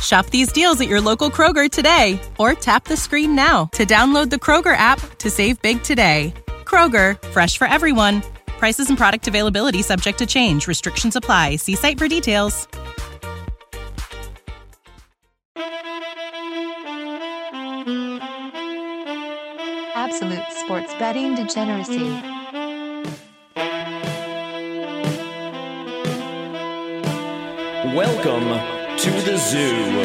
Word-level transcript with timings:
Shop 0.00 0.26
these 0.26 0.52
deals 0.52 0.80
at 0.80 0.88
your 0.88 1.00
local 1.00 1.30
Kroger 1.30 1.70
today 1.70 2.20
or 2.38 2.54
tap 2.54 2.84
the 2.84 2.96
screen 2.96 3.34
now 3.34 3.66
to 3.72 3.84
download 3.84 4.30
the 4.30 4.36
Kroger 4.36 4.76
app 4.76 5.00
to 5.18 5.30
save 5.30 5.60
big 5.62 5.82
today. 5.82 6.32
Kroger, 6.64 7.20
fresh 7.28 7.58
for 7.58 7.66
everyone. 7.66 8.22
Prices 8.46 8.88
and 8.88 8.96
product 8.96 9.28
availability 9.28 9.82
subject 9.82 10.18
to 10.18 10.26
change. 10.26 10.66
Restrictions 10.66 11.16
apply. 11.16 11.56
See 11.56 11.74
site 11.74 11.98
for 11.98 12.08
details. 12.08 12.68
Absolute 19.94 20.52
sports 20.52 20.94
betting 20.94 21.34
degeneracy. 21.34 22.10
Welcome 27.94 28.79
to 29.02 29.10
the 29.22 29.38
zoo. 29.38 29.96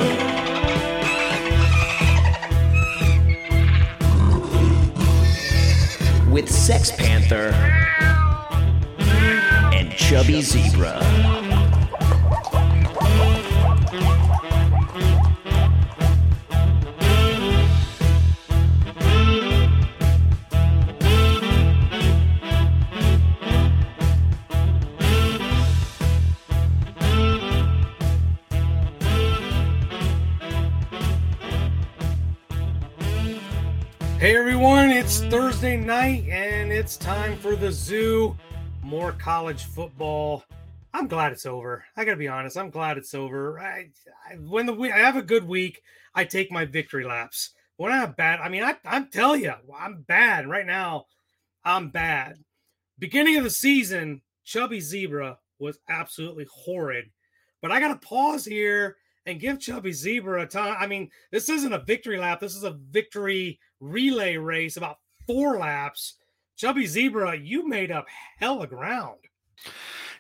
With 6.32 6.50
Sex 6.50 6.92
Panther 6.92 7.52
and 9.74 9.92
Chubby 9.92 10.42
Zebra. 10.42 11.45
Night 35.84 36.28
and 36.30 36.72
it's 36.72 36.96
time 36.96 37.38
for 37.38 37.56
the 37.56 37.72
zoo. 37.72 38.38
More 38.82 39.12
college 39.12 39.66
football. 39.66 40.44
I'm 40.94 41.08
glad 41.08 41.34
it's 41.34 41.46
over. 41.46 41.84
I 41.98 42.06
gotta 42.06 42.18
be 42.18 42.30
honest. 42.30 42.58
I'm 42.58 42.70
glad 42.70 42.98
it's 42.98 43.14
over. 43.14 43.60
I, 43.60 43.90
I 44.30 44.36
when 44.36 44.66
the 44.66 44.74
I 44.74 45.00
have 45.00 45.18
a 45.18 45.22
good 45.22 45.46
week, 45.46 45.82
I 46.14 46.24
take 46.24 46.52
my 46.52 46.64
victory 46.64 47.04
laps. 47.04 47.52
When 47.76 47.92
I 47.92 47.98
have 47.98 48.16
bad, 48.16 48.40
I 48.40 48.48
mean, 48.48 48.64
I, 48.64 48.78
I'm 48.86 49.10
telling 49.10 49.42
you, 49.42 49.54
I'm 49.78 50.04
bad 50.08 50.48
right 50.48 50.66
now. 50.66 51.06
I'm 51.66 51.90
bad. 51.90 52.38
Beginning 52.98 53.36
of 53.38 53.44
the 53.44 53.50
season, 53.50 54.22
Chubby 54.46 54.80
Zebra 54.80 55.38
was 55.60 55.80
absolutely 55.90 56.48
horrid. 56.50 57.06
But 57.62 57.72
I 57.72 57.82
gotta 57.82 58.00
pause 58.00 58.46
here 58.46 58.96
and 59.26 59.40
give 59.40 59.60
Chubby 59.60 59.92
Zebra 59.92 60.44
a 60.44 60.48
time. 60.48 60.78
I 60.80 60.88
mean, 60.88 61.10
this 61.32 61.50
isn't 61.50 61.74
a 61.74 61.84
victory 61.84 62.18
lap. 62.18 62.40
This 62.40 62.56
is 62.56 62.64
a 62.64 62.78
victory 62.92 63.60
relay 63.82 64.38
race, 64.38 64.78
about 64.78 64.98
four 65.28 65.58
laps. 65.58 66.16
Chubby 66.56 66.86
Zebra, 66.86 67.38
you 67.38 67.68
made 67.68 67.92
up 67.92 68.06
hella 68.40 68.68
ground. 68.68 69.18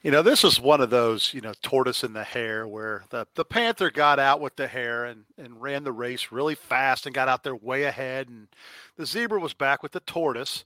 You 0.03 0.11
know, 0.11 0.21
this 0.21 0.43
was 0.43 0.59
one 0.59 0.81
of 0.81 0.91
those, 0.91 1.33
you 1.33 1.41
know, 1.41 1.53
tortoise 1.63 2.03
in 2.03 2.13
the 2.13 2.23
hare 2.23 2.67
where 2.67 3.05
the, 3.09 3.25
the 3.33 3.45
Panther 3.45 3.89
got 3.89 4.19
out 4.19 4.39
with 4.39 4.55
the 4.55 4.67
hare 4.67 5.05
and, 5.05 5.23
and 5.37 5.59
ran 5.59 5.83
the 5.83 5.91
race 5.91 6.31
really 6.31 6.53
fast 6.53 7.05
and 7.05 7.15
got 7.15 7.27
out 7.27 7.43
there 7.43 7.55
way 7.55 7.83
ahead. 7.83 8.29
And 8.29 8.47
the 8.97 9.05
zebra 9.05 9.39
was 9.39 9.55
back 9.55 9.81
with 9.81 9.93
the 9.93 10.01
tortoise, 10.01 10.63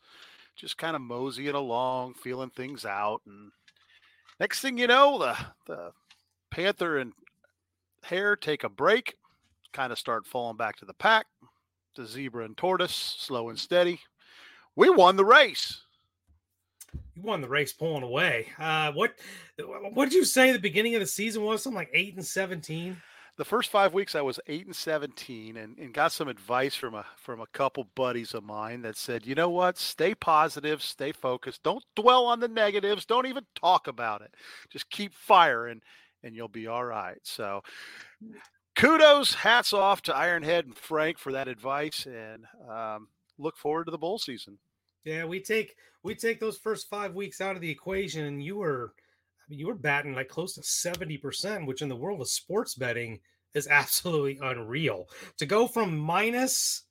just 0.58 0.78
kind 0.78 0.96
of 0.96 1.02
moseying 1.02 1.56
along, 1.56 2.16
feeling 2.16 2.50
things 2.50 2.84
out. 2.84 3.22
And 3.26 3.52
next 4.42 4.60
thing 4.60 4.78
you 4.78 4.88
know, 4.88 5.18
the, 5.20 5.38
the 5.68 5.92
Panther 6.52 6.98
and 6.98 7.14
hare 8.04 8.36
take 8.36 8.66
a 8.66 8.70
break, 8.70 9.16
kind 9.72 9.94
of 9.94 10.00
start 10.00 10.28
falling 10.28 10.58
back 10.58 10.76
to 10.78 10.86
the 10.86 10.94
pack. 10.94 11.28
The 11.96 12.06
zebra 12.06 12.46
and 12.46 12.58
tortoise, 12.58 13.16
slow 13.20 13.50
and 13.50 13.60
steady. 13.60 14.02
We 14.76 14.90
won 14.90 15.16
the 15.18 15.26
race. 15.26 15.82
You 17.16 17.22
won 17.24 17.42
the 17.42 17.50
race 17.50 17.74
pulling 17.74 18.04
away. 18.04 18.48
Uh, 18.58 18.92
what 18.94 19.14
what 19.94 20.06
did 20.06 20.14
you 20.14 20.24
say 20.26 20.52
the 20.52 20.60
beginning 20.60 20.96
of 20.96 21.02
the 21.02 21.08
season 21.08 21.44
was? 21.44 21.62
Something 21.64 21.78
like 21.78 21.92
eight 21.94 22.16
and 22.16 22.26
seventeen. 22.26 22.98
the 23.38 23.46
first 23.46 23.72
five 23.72 23.94
weeks 23.94 24.16
I 24.16 24.22
was 24.22 24.40
eight 24.48 24.66
and 24.66 24.76
seventeen 24.76 25.56
and, 25.58 25.78
and 25.78 25.94
got 25.94 26.12
some 26.12 26.28
advice 26.28 26.76
from 26.76 26.94
a 26.94 27.06
from 27.16 27.40
a 27.40 27.48
couple 27.48 27.88
buddies 27.96 28.34
of 28.34 28.44
mine 28.44 28.82
that 28.82 28.98
said, 28.98 29.26
you 29.26 29.34
know 29.34 29.50
what, 29.50 29.78
stay 29.78 30.14
positive, 30.14 30.82
stay 30.84 31.12
focused, 31.14 31.64
don't 31.64 31.84
dwell 31.96 32.26
on 32.26 32.42
the 32.42 32.50
negatives, 32.50 33.06
don't 33.06 33.28
even 33.28 33.46
talk 33.56 33.88
about 33.88 34.22
it. 34.22 34.34
Just 34.70 34.90
keep 34.90 35.14
firing 35.14 35.82
and 36.22 36.36
you'll 36.36 36.50
be 36.50 36.68
all 36.68 36.84
right. 36.84 37.18
So 37.24 37.62
kudos, 38.76 39.34
hats 39.36 39.72
off 39.72 40.02
to 40.04 40.12
Ironhead 40.12 40.66
and 40.66 40.78
Frank 40.78 41.18
for 41.18 41.32
that 41.32 41.48
advice 41.48 42.06
and 42.06 42.46
um, 42.70 43.08
look 43.40 43.58
forward 43.58 43.86
to 43.86 43.92
the 43.92 43.98
bowl 43.98 44.20
season. 44.20 44.60
Yeah, 45.04 45.26
we 45.26 45.40
take 45.40 45.76
we 46.04 46.16
take 46.16 46.40
those 46.40 46.58
first 46.58 46.90
five 46.90 47.16
weeks 47.16 47.42
out 47.42 47.56
of 47.56 47.62
the 47.62 47.72
equation, 47.72 48.26
and 48.26 48.44
you 48.44 48.58
were 48.58 48.94
I 48.96 49.44
mean, 49.50 49.60
you 49.60 49.68
were 49.68 49.76
batting 49.76 50.14
like 50.14 50.30
close 50.30 50.56
to 50.56 50.64
seventy 50.64 51.18
percent, 51.18 51.66
which 51.66 51.82
in 51.82 51.90
the 51.90 51.96
world 51.96 52.22
of 52.22 52.30
sports 52.30 52.76
betting 52.76 53.20
is 53.54 53.68
absolutely 53.72 54.40
unreal. 54.42 55.10
To 55.38 55.46
go 55.46 55.68
from 55.68 55.98
minus 55.98 56.84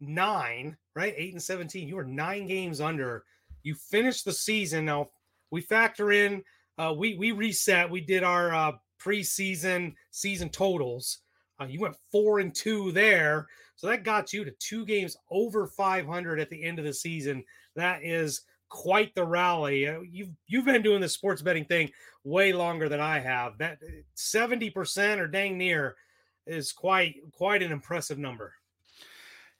nine, 0.00 0.76
right, 0.94 1.14
eight 1.16 1.32
and 1.32 1.42
seventeen, 1.42 1.88
you 1.88 1.96
were 1.96 2.04
nine 2.04 2.46
games 2.46 2.80
under. 2.80 3.24
You 3.62 3.74
finished 3.74 4.24
the 4.24 4.32
season. 4.32 4.84
Now 4.84 5.10
we 5.50 5.60
factor 5.60 6.12
in, 6.12 6.42
uh, 6.78 6.94
we 6.96 7.16
we 7.16 7.32
reset. 7.32 7.90
We 7.90 8.00
did 8.00 8.22
our 8.22 8.54
uh, 8.54 8.72
preseason 9.00 9.94
season 10.10 10.50
totals. 10.50 11.18
Uh, 11.60 11.64
you 11.64 11.80
went 11.80 11.96
four 12.10 12.40
and 12.40 12.54
two 12.54 12.92
there, 12.92 13.46
so 13.76 13.86
that 13.86 14.04
got 14.04 14.32
you 14.32 14.44
to 14.44 14.50
two 14.58 14.84
games 14.84 15.16
over 15.30 15.66
500 15.66 16.40
at 16.40 16.50
the 16.50 16.62
end 16.62 16.78
of 16.78 16.84
the 16.84 16.92
season. 16.92 17.44
That 17.74 18.02
is 18.02 18.42
quite 18.68 19.14
the 19.14 19.24
rally. 19.24 19.88
Uh, 19.88 20.00
You've 20.00 20.30
you've 20.46 20.64
been 20.64 20.82
doing 20.82 21.00
the 21.00 21.08
sports 21.08 21.42
betting 21.42 21.64
thing 21.64 21.90
way 22.24 22.52
longer 22.52 22.88
than 22.88 23.00
I 23.00 23.18
have. 23.20 23.58
That 23.58 23.78
70% 24.16 25.18
or 25.18 25.28
dang 25.28 25.56
near 25.56 25.96
is 26.46 26.72
quite 26.72 27.16
quite 27.32 27.62
an 27.62 27.72
impressive 27.72 28.18
number. 28.18 28.54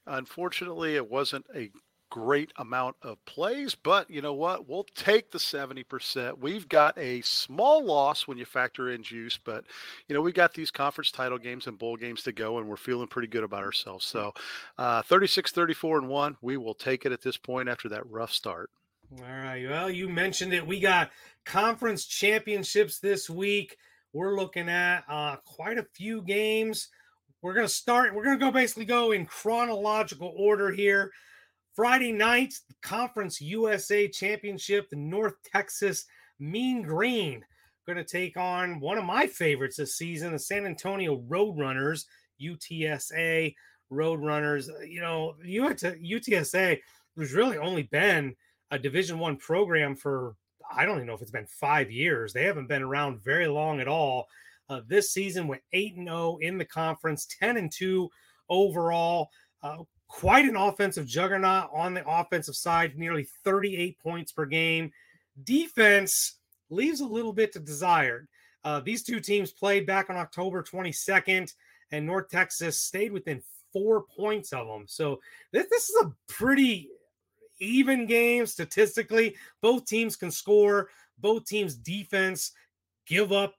Unfortunately, 0.06 0.96
it 0.96 1.10
wasn't 1.10 1.46
a 1.54 1.70
great 2.16 2.50
amount 2.56 2.96
of 3.02 3.22
plays, 3.26 3.74
but 3.74 4.08
you 4.08 4.22
know 4.22 4.32
what? 4.32 4.66
We'll 4.66 4.86
take 4.94 5.32
the 5.32 5.38
70%. 5.38 6.38
We've 6.38 6.66
got 6.66 6.96
a 6.96 7.20
small 7.20 7.84
loss 7.84 8.26
when 8.26 8.38
you 8.38 8.46
factor 8.46 8.88
in 8.88 9.02
juice, 9.02 9.38
but 9.44 9.66
you 10.08 10.14
know, 10.14 10.22
we 10.22 10.32
got 10.32 10.54
these 10.54 10.70
conference 10.70 11.10
title 11.10 11.36
games 11.36 11.66
and 11.66 11.78
bowl 11.78 11.94
games 11.98 12.22
to 12.22 12.32
go, 12.32 12.56
and 12.56 12.68
we're 12.68 12.78
feeling 12.78 13.06
pretty 13.06 13.28
good 13.28 13.44
about 13.44 13.64
ourselves. 13.64 14.06
So 14.06 14.32
uh, 14.78 15.02
36, 15.02 15.52
34, 15.52 15.98
and 15.98 16.08
one, 16.08 16.38
we 16.40 16.56
will 16.56 16.72
take 16.72 17.04
it 17.04 17.12
at 17.12 17.20
this 17.20 17.36
point 17.36 17.68
after 17.68 17.90
that 17.90 18.10
rough 18.10 18.32
start. 18.32 18.70
All 19.18 19.22
right. 19.22 19.68
Well, 19.68 19.90
you 19.90 20.08
mentioned 20.08 20.54
it. 20.54 20.66
We 20.66 20.80
got 20.80 21.10
conference 21.44 22.06
championships 22.06 22.98
this 22.98 23.28
week. 23.28 23.76
We're 24.14 24.36
looking 24.36 24.70
at 24.70 25.04
uh, 25.06 25.36
quite 25.44 25.76
a 25.76 25.86
few 25.92 26.22
games. 26.22 26.88
We're 27.42 27.52
going 27.52 27.66
to 27.66 27.72
start, 27.72 28.14
we're 28.14 28.24
going 28.24 28.38
to 28.38 28.44
go 28.44 28.50
basically 28.50 28.86
go 28.86 29.12
in 29.12 29.26
chronological 29.26 30.32
order 30.34 30.70
here. 30.70 31.12
Friday 31.76 32.10
night, 32.10 32.54
Conference 32.80 33.38
USA 33.38 34.08
Championship, 34.08 34.88
the 34.88 34.96
North 34.96 35.34
Texas 35.44 36.06
Mean 36.38 36.80
Green 36.80 37.44
going 37.86 37.98
to 37.98 38.04
take 38.04 38.38
on 38.38 38.80
one 38.80 38.96
of 38.96 39.04
my 39.04 39.26
favorites 39.26 39.76
this 39.76 39.94
season, 39.94 40.32
the 40.32 40.38
San 40.38 40.64
Antonio 40.64 41.18
Roadrunners, 41.28 42.06
UTSA 42.42 43.54
Roadrunners. 43.92 44.68
You 44.88 45.02
know, 45.02 45.34
UTSA 45.46 46.80
has 47.18 47.32
really 47.34 47.58
only 47.58 47.82
been 47.82 48.34
a 48.70 48.78
Division 48.78 49.18
One 49.18 49.36
program 49.36 49.94
for 49.94 50.34
I 50.74 50.86
don't 50.86 50.96
even 50.96 51.06
know 51.06 51.14
if 51.14 51.20
it's 51.20 51.30
been 51.30 51.46
five 51.46 51.90
years. 51.90 52.32
They 52.32 52.44
haven't 52.44 52.68
been 52.68 52.82
around 52.82 53.22
very 53.22 53.46
long 53.46 53.80
at 53.80 53.86
all. 53.86 54.26
Uh, 54.70 54.80
this 54.88 55.12
season 55.12 55.46
went 55.46 55.62
eight 55.74 55.94
and 55.94 56.08
zero 56.08 56.16
oh 56.18 56.38
in 56.40 56.56
the 56.56 56.64
conference, 56.64 57.26
ten 57.38 57.58
and 57.58 57.70
two 57.70 58.08
overall. 58.48 59.28
Uh, 59.62 59.84
quite 60.08 60.44
an 60.44 60.56
offensive 60.56 61.06
juggernaut 61.06 61.70
on 61.72 61.94
the 61.94 62.06
offensive 62.08 62.56
side, 62.56 62.96
nearly 62.96 63.26
38 63.44 63.98
points 63.98 64.32
per 64.32 64.46
game. 64.46 64.92
Defense 65.44 66.38
leaves 66.70 67.00
a 67.00 67.06
little 67.06 67.32
bit 67.32 67.52
to 67.52 67.60
desired. 67.60 68.28
Uh, 68.64 68.80
these 68.80 69.02
two 69.02 69.20
teams 69.20 69.52
played 69.52 69.86
back 69.86 70.10
on 70.10 70.16
October 70.16 70.62
22nd, 70.62 71.52
and 71.92 72.06
North 72.06 72.28
Texas 72.28 72.80
stayed 72.80 73.12
within 73.12 73.42
four 73.72 74.04
points 74.04 74.52
of 74.52 74.66
them. 74.66 74.84
So 74.88 75.20
this, 75.52 75.66
this 75.70 75.88
is 75.88 76.04
a 76.04 76.12
pretty 76.28 76.90
even 77.60 78.06
game 78.06 78.46
statistically. 78.46 79.36
Both 79.60 79.86
teams 79.86 80.16
can 80.16 80.30
score. 80.30 80.88
Both 81.18 81.46
teams' 81.46 81.74
defense 81.74 82.52
give 83.06 83.32
up 83.32 83.54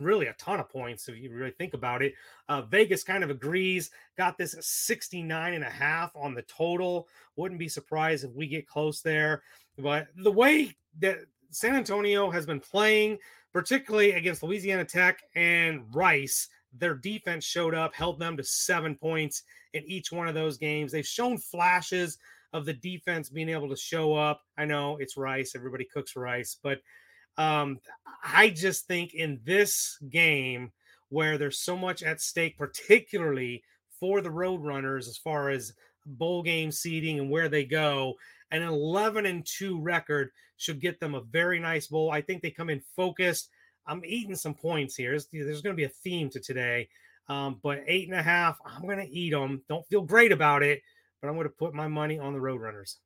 really 0.00 0.26
a 0.26 0.34
ton 0.34 0.60
of 0.60 0.68
points 0.68 1.08
if 1.08 1.16
you 1.16 1.32
really 1.32 1.52
think 1.52 1.74
about 1.74 2.02
it. 2.02 2.14
Uh, 2.48 2.62
Vegas 2.62 3.04
kind 3.04 3.24
of 3.24 3.30
agrees, 3.30 3.90
got 4.16 4.36
this 4.36 4.56
69 4.60 5.54
and 5.54 5.64
a 5.64 5.70
half 5.70 6.14
on 6.16 6.34
the 6.34 6.42
total. 6.42 7.08
Wouldn't 7.36 7.58
be 7.58 7.68
surprised 7.68 8.24
if 8.24 8.32
we 8.32 8.46
get 8.46 8.66
close 8.66 9.00
there. 9.00 9.42
But 9.78 10.08
the 10.16 10.32
way 10.32 10.76
that 11.00 11.18
San 11.50 11.74
Antonio 11.74 12.30
has 12.30 12.46
been 12.46 12.60
playing, 12.60 13.18
particularly 13.52 14.12
against 14.12 14.42
Louisiana 14.42 14.84
Tech 14.84 15.20
and 15.34 15.84
Rice, 15.94 16.48
their 16.72 16.94
defense 16.94 17.44
showed 17.44 17.74
up, 17.74 17.94
held 17.94 18.18
them 18.18 18.36
to 18.36 18.44
seven 18.44 18.96
points 18.96 19.42
in 19.74 19.84
each 19.86 20.10
one 20.10 20.28
of 20.28 20.34
those 20.34 20.56
games. 20.56 20.92
They've 20.92 21.06
shown 21.06 21.38
flashes 21.38 22.18
of 22.52 22.64
the 22.64 22.72
defense 22.72 23.28
being 23.28 23.48
able 23.48 23.68
to 23.68 23.76
show 23.76 24.14
up. 24.14 24.42
I 24.58 24.64
know 24.64 24.96
it's 24.98 25.16
Rice, 25.16 25.54
everybody 25.54 25.84
cooks 25.84 26.16
rice, 26.16 26.56
but 26.62 26.80
um, 27.38 27.80
I 28.22 28.50
just 28.50 28.86
think 28.86 29.14
in 29.14 29.40
this 29.44 29.98
game 30.08 30.72
where 31.08 31.38
there's 31.38 31.62
so 31.62 31.76
much 31.76 32.02
at 32.02 32.20
stake, 32.20 32.56
particularly 32.56 33.62
for 34.00 34.20
the 34.20 34.30
Roadrunners 34.30 35.08
as 35.08 35.18
far 35.18 35.50
as 35.50 35.72
bowl 36.06 36.42
game 36.42 36.72
seeding 36.72 37.18
and 37.18 37.30
where 37.30 37.48
they 37.48 37.64
go, 37.64 38.14
an 38.50 38.62
11 38.62 39.26
and 39.26 39.46
2 39.58 39.80
record 39.80 40.30
should 40.56 40.80
get 40.80 41.00
them 41.00 41.14
a 41.14 41.22
very 41.22 41.58
nice 41.58 41.88
bowl. 41.88 42.10
I 42.10 42.20
think 42.20 42.42
they 42.42 42.50
come 42.50 42.70
in 42.70 42.82
focused. 42.96 43.50
I'm 43.86 44.02
eating 44.04 44.36
some 44.36 44.54
points 44.54 44.94
here. 44.94 45.10
There's, 45.10 45.62
going 45.62 45.74
to 45.74 45.80
be 45.80 45.84
a 45.84 45.88
theme 45.88 46.30
to 46.30 46.40
today. 46.40 46.88
Um, 47.28 47.58
but 47.62 47.82
eight 47.86 48.08
and 48.08 48.18
a 48.18 48.22
half, 48.22 48.58
I'm 48.64 48.82
going 48.82 48.98
to 48.98 49.10
eat 49.10 49.30
them. 49.30 49.62
Don't 49.68 49.86
feel 49.88 50.02
great 50.02 50.32
about 50.32 50.62
it, 50.62 50.82
but 51.20 51.28
I'm 51.28 51.34
going 51.34 51.46
to 51.46 51.54
put 51.54 51.74
my 51.74 51.88
money 51.88 52.18
on 52.18 52.32
the 52.32 52.40
Roadrunners. 52.40 52.96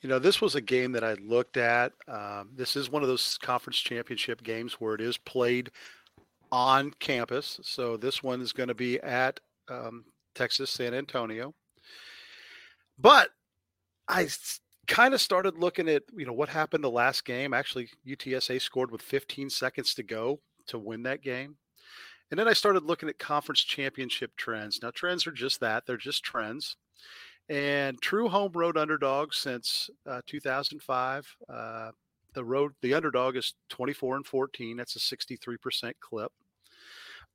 You 0.00 0.08
know, 0.08 0.18
this 0.18 0.40
was 0.40 0.54
a 0.54 0.60
game 0.60 0.92
that 0.92 1.04
I 1.04 1.14
looked 1.14 1.56
at. 1.56 1.92
Um, 2.08 2.50
this 2.54 2.74
is 2.74 2.90
one 2.90 3.02
of 3.02 3.08
those 3.08 3.38
conference 3.42 3.78
championship 3.78 4.42
games 4.42 4.74
where 4.74 4.94
it 4.94 5.00
is 5.00 5.18
played 5.18 5.70
on 6.50 6.92
campus. 7.00 7.60
So 7.62 7.96
this 7.96 8.22
one 8.22 8.40
is 8.40 8.52
going 8.52 8.68
to 8.68 8.74
be 8.74 8.98
at 9.00 9.40
um, 9.68 10.04
Texas 10.34 10.70
San 10.70 10.94
Antonio. 10.94 11.54
But 12.98 13.30
I 14.08 14.28
kind 14.86 15.14
of 15.14 15.20
started 15.20 15.58
looking 15.58 15.88
at, 15.88 16.02
you 16.16 16.26
know, 16.26 16.32
what 16.32 16.48
happened 16.48 16.82
the 16.82 16.90
last 16.90 17.24
game. 17.24 17.54
Actually, 17.54 17.88
UTSA 18.06 18.60
scored 18.60 18.90
with 18.90 19.02
15 19.02 19.50
seconds 19.50 19.94
to 19.94 20.02
go 20.02 20.40
to 20.66 20.78
win 20.78 21.02
that 21.04 21.22
game. 21.22 21.56
And 22.30 22.38
then 22.38 22.48
I 22.48 22.52
started 22.52 22.84
looking 22.84 23.08
at 23.08 23.18
conference 23.18 23.60
championship 23.60 24.36
trends. 24.36 24.80
Now, 24.82 24.90
trends 24.90 25.26
are 25.26 25.32
just 25.32 25.60
that, 25.60 25.86
they're 25.86 25.96
just 25.96 26.22
trends. 26.22 26.76
And 27.50 28.00
true 28.00 28.28
home 28.28 28.52
road 28.54 28.76
underdogs 28.76 29.36
since 29.36 29.90
uh, 30.06 30.20
2005. 30.26 31.36
Uh, 31.52 31.90
the 32.32 32.44
road, 32.44 32.72
the 32.80 32.94
underdog 32.94 33.36
is 33.36 33.54
24 33.70 34.16
and 34.16 34.26
14. 34.26 34.76
That's 34.76 34.94
a 34.94 35.00
63% 35.00 35.92
clip. 35.98 36.30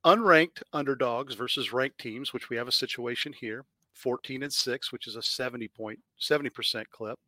Unranked 0.06 0.62
underdogs 0.72 1.34
versus 1.34 1.70
ranked 1.70 1.98
teams, 1.98 2.32
which 2.32 2.48
we 2.48 2.56
have 2.56 2.66
a 2.66 2.72
situation 2.72 3.34
here, 3.38 3.66
14 3.92 4.42
and 4.42 4.52
6, 4.52 4.90
which 4.90 5.06
is 5.06 5.16
a 5.16 5.22
70 5.22 5.68
point 5.68 5.98
70% 6.18 6.84
clip. 6.90 7.18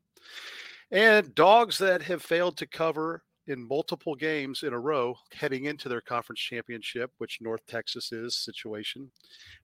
And 0.91 1.35
dogs 1.35 1.77
that 1.79 2.01
have 2.03 2.23
failed 2.23 2.57
to 2.57 2.67
cover 2.67 3.23
in 3.49 3.67
multiple 3.67 4.15
games 4.15 4.63
in 4.63 4.73
a 4.75 4.79
row 4.79 5.17
heading 5.33 5.65
into 5.65 5.89
their 5.89 6.03
conference 6.03 6.41
championship, 6.41 7.11
which 7.19 7.41
North 7.41 7.67
Texas 7.67 8.13
is 8.13 8.37
situation. 8.37 9.11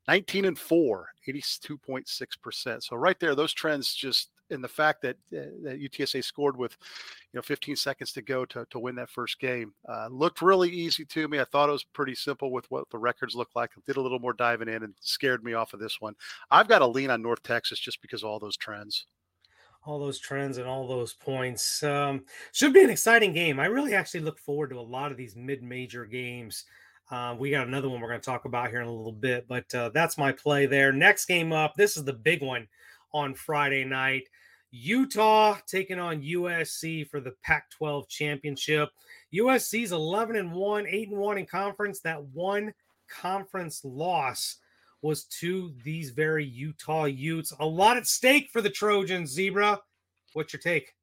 19 0.08 0.46
and 0.46 0.58
4, 0.58 1.08
82.6%. 1.28 2.82
So 2.82 2.96
right 2.96 3.20
there, 3.20 3.34
those 3.34 3.52
trends 3.52 3.94
just 3.94 4.30
in 4.50 4.62
the 4.62 4.68
fact 4.68 5.02
that, 5.02 5.16
uh, 5.32 5.52
that 5.62 5.80
UTSA 5.80 6.24
scored 6.24 6.56
with, 6.56 6.76
you 7.32 7.38
know, 7.38 7.42
15 7.42 7.76
seconds 7.76 8.12
to 8.12 8.22
go 8.22 8.44
to, 8.46 8.66
to 8.70 8.78
win 8.78 8.94
that 8.96 9.10
first 9.10 9.38
game 9.38 9.74
uh, 9.88 10.08
looked 10.10 10.42
really 10.42 10.70
easy 10.70 11.04
to 11.04 11.28
me. 11.28 11.40
I 11.40 11.44
thought 11.44 11.68
it 11.68 11.72
was 11.72 11.84
pretty 11.84 12.14
simple 12.14 12.50
with 12.50 12.70
what 12.70 12.88
the 12.90 12.98
records 12.98 13.34
look 13.34 13.50
like. 13.54 13.70
Did 13.86 13.96
a 13.96 14.02
little 14.02 14.18
more 14.18 14.32
diving 14.32 14.68
in 14.68 14.82
and 14.82 14.94
scared 15.00 15.44
me 15.44 15.54
off 15.54 15.74
of 15.74 15.80
this 15.80 16.00
one. 16.00 16.14
I've 16.50 16.68
got 16.68 16.78
to 16.80 16.86
lean 16.86 17.10
on 17.10 17.22
North 17.22 17.42
Texas 17.42 17.78
just 17.78 18.00
because 18.02 18.22
of 18.22 18.30
all 18.30 18.38
those 18.38 18.56
trends 18.56 19.06
all 19.86 19.98
those 19.98 20.18
trends 20.18 20.58
and 20.58 20.66
all 20.66 20.86
those 20.86 21.12
points. 21.12 21.82
Um, 21.82 22.24
should 22.52 22.72
be 22.72 22.82
an 22.82 22.90
exciting 22.90 23.32
game. 23.32 23.60
I 23.60 23.66
really 23.66 23.94
actually 23.94 24.20
look 24.20 24.38
forward 24.38 24.70
to 24.70 24.78
a 24.78 24.80
lot 24.80 25.10
of 25.10 25.16
these 25.16 25.36
mid-major 25.36 26.06
games. 26.06 26.64
Uh, 27.10 27.36
we 27.38 27.50
got 27.50 27.66
another 27.66 27.88
one 27.88 28.00
we're 28.00 28.08
going 28.08 28.20
to 28.20 28.24
talk 28.24 28.46
about 28.46 28.70
here 28.70 28.80
in 28.80 28.88
a 28.88 28.92
little 28.92 29.12
bit, 29.12 29.46
but 29.46 29.72
uh, 29.74 29.90
that's 29.90 30.16
my 30.16 30.32
play 30.32 30.66
there. 30.66 30.90
Next 30.90 31.26
game 31.26 31.52
up, 31.52 31.74
this 31.76 31.96
is 31.96 32.04
the 32.04 32.14
big 32.14 32.42
one 32.42 32.66
on 33.12 33.34
Friday 33.34 33.84
night. 33.84 34.28
Utah 34.70 35.56
taking 35.66 36.00
on 36.00 36.22
USC 36.22 37.08
for 37.08 37.20
the 37.20 37.34
Pac-12 37.42 38.08
championship. 38.08 38.88
USC's 39.32 39.92
11 39.92 40.36
and 40.36 40.50
1, 40.50 40.86
8 40.88 41.08
and 41.10 41.18
1 41.18 41.38
in 41.38 41.46
conference. 41.46 42.00
That 42.00 42.24
one 42.24 42.72
conference 43.08 43.84
loss 43.84 44.56
was 45.04 45.24
to 45.24 45.70
these 45.84 46.10
very 46.10 46.46
Utah 46.46 47.04
Utes. 47.04 47.52
A 47.60 47.66
lot 47.66 47.98
at 47.98 48.06
stake 48.06 48.48
for 48.50 48.62
the 48.62 48.70
Trojans, 48.70 49.30
Zebra. 49.30 49.78
What's 50.32 50.54
your 50.54 50.60
take? 50.60 50.94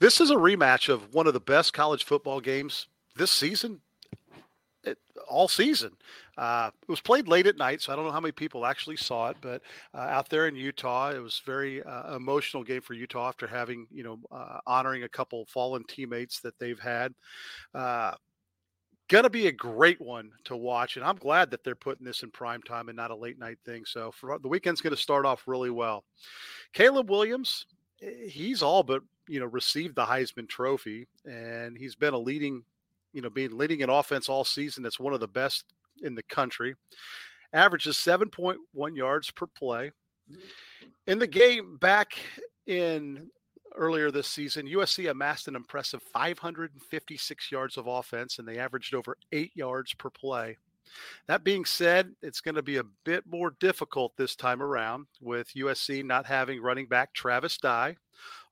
This 0.00 0.20
is 0.20 0.32
a 0.32 0.34
rematch 0.34 0.88
of 0.88 1.14
one 1.14 1.28
of 1.28 1.34
the 1.34 1.40
best 1.40 1.72
college 1.72 2.04
football 2.04 2.40
games 2.40 2.88
this 3.14 3.30
season, 3.30 3.80
it, 4.82 4.98
all 5.28 5.46
season. 5.46 5.92
Uh, 6.36 6.72
it 6.82 6.88
was 6.88 7.00
played 7.00 7.28
late 7.28 7.46
at 7.46 7.56
night, 7.56 7.80
so 7.80 7.92
I 7.92 7.96
don't 7.96 8.06
know 8.06 8.10
how 8.10 8.20
many 8.20 8.32
people 8.32 8.66
actually 8.66 8.96
saw 8.96 9.28
it. 9.28 9.36
But 9.40 9.62
uh, 9.94 9.98
out 9.98 10.28
there 10.28 10.48
in 10.48 10.56
Utah, 10.56 11.12
it 11.12 11.20
was 11.20 11.40
very 11.46 11.80
uh, 11.80 12.16
emotional 12.16 12.64
game 12.64 12.82
for 12.82 12.94
Utah 12.94 13.28
after 13.28 13.46
having, 13.46 13.86
you 13.92 14.02
know, 14.02 14.18
uh, 14.32 14.58
honoring 14.66 15.04
a 15.04 15.08
couple 15.08 15.46
fallen 15.46 15.84
teammates 15.84 16.40
that 16.40 16.58
they've 16.58 16.80
had. 16.80 17.14
Uh, 19.04 19.12
going 19.12 19.24
to 19.24 19.30
be 19.30 19.46
a 19.46 19.52
great 19.52 20.00
one 20.00 20.30
to 20.44 20.56
watch 20.56 20.96
and 20.96 21.04
i'm 21.04 21.16
glad 21.16 21.50
that 21.50 21.62
they're 21.62 21.74
putting 21.74 22.06
this 22.06 22.22
in 22.22 22.30
prime 22.30 22.62
time 22.62 22.88
and 22.88 22.96
not 22.96 23.10
a 23.10 23.16
late 23.16 23.38
night 23.38 23.58
thing 23.64 23.84
so 23.84 24.10
for 24.10 24.38
the 24.38 24.48
weekend's 24.48 24.80
going 24.80 24.94
to 24.94 25.00
start 25.00 25.26
off 25.26 25.44
really 25.46 25.70
well. 25.70 26.04
Caleb 26.72 27.10
williams 27.10 27.66
eh, 28.02 28.28
he's 28.28 28.62
all 28.62 28.82
but 28.82 29.02
you 29.28 29.40
know 29.40 29.46
received 29.46 29.94
the 29.94 30.04
heisman 30.04 30.48
trophy 30.48 31.06
and 31.24 31.76
he's 31.76 31.94
been 31.94 32.14
a 32.14 32.18
leading 32.18 32.62
you 33.12 33.22
know 33.22 33.30
being 33.30 33.56
leading 33.56 33.82
an 33.82 33.90
offense 33.90 34.28
all 34.28 34.44
season 34.44 34.82
that's 34.82 35.00
one 35.00 35.14
of 35.14 35.20
the 35.20 35.28
best 35.28 35.64
in 36.02 36.14
the 36.14 36.22
country. 36.24 36.74
Averages 37.52 37.96
7.1 37.96 38.96
yards 38.96 39.30
per 39.30 39.46
play. 39.46 39.92
In 41.06 41.18
the 41.18 41.26
game 41.26 41.76
back 41.76 42.14
in 42.66 43.30
earlier 43.74 44.10
this 44.10 44.28
season, 44.28 44.66
USC 44.66 45.10
amassed 45.10 45.48
an 45.48 45.56
impressive 45.56 46.02
556 46.02 47.52
yards 47.52 47.76
of 47.76 47.86
offense 47.86 48.38
and 48.38 48.46
they 48.46 48.58
averaged 48.58 48.94
over 48.94 49.16
eight 49.32 49.52
yards 49.54 49.94
per 49.94 50.10
play. 50.10 50.56
That 51.26 51.44
being 51.44 51.64
said, 51.64 52.14
it's 52.22 52.40
going 52.40 52.54
to 52.54 52.62
be 52.62 52.76
a 52.76 52.84
bit 53.04 53.24
more 53.26 53.54
difficult 53.58 54.16
this 54.16 54.36
time 54.36 54.62
around 54.62 55.06
with 55.20 55.54
USC 55.54 56.04
not 56.04 56.26
having 56.26 56.62
running 56.62 56.86
back 56.86 57.12
Travis 57.12 57.58
Dye. 57.58 57.96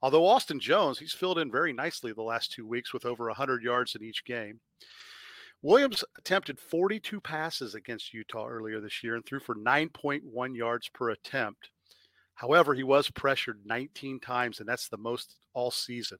Although 0.01 0.27
Austin 0.27 0.59
Jones, 0.59 0.99
he's 0.99 1.13
filled 1.13 1.39
in 1.39 1.51
very 1.51 1.73
nicely 1.73 2.11
the 2.11 2.23
last 2.23 2.51
two 2.51 2.67
weeks 2.67 2.93
with 2.93 3.05
over 3.05 3.27
100 3.27 3.63
yards 3.63 3.95
in 3.95 4.03
each 4.03 4.25
game. 4.25 4.59
Williams 5.61 6.03
attempted 6.17 6.59
42 6.59 7.21
passes 7.21 7.73
against 7.73 8.13
Utah 8.13 8.47
earlier 8.47 8.81
this 8.81 9.01
year 9.01 9.15
and 9.15 9.25
threw 9.25 9.39
for 9.39 9.55
9.1 9.55 10.55
yards 10.55 10.89
per 10.89 11.11
attempt. 11.11 11.69
However, 12.35 12.73
he 12.73 12.83
was 12.83 13.09
pressured 13.09 13.59
19 13.65 14.19
times, 14.19 14.59
and 14.59 14.67
that's 14.67 14.87
the 14.87 14.97
most 14.97 15.35
all 15.53 15.71
season. 15.71 16.17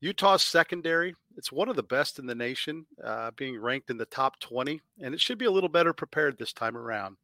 Utah's 0.00 0.42
secondary, 0.42 1.14
it's 1.36 1.50
one 1.50 1.68
of 1.68 1.76
the 1.76 1.82
best 1.82 2.18
in 2.18 2.26
the 2.26 2.34
nation, 2.34 2.86
uh, 3.02 3.30
being 3.36 3.58
ranked 3.58 3.88
in 3.88 3.96
the 3.96 4.04
top 4.06 4.38
20, 4.40 4.80
and 5.00 5.14
it 5.14 5.20
should 5.20 5.38
be 5.38 5.46
a 5.46 5.50
little 5.50 5.68
better 5.70 5.92
prepared 5.92 6.36
this 6.38 6.52
time 6.52 6.76
around. 6.76 7.16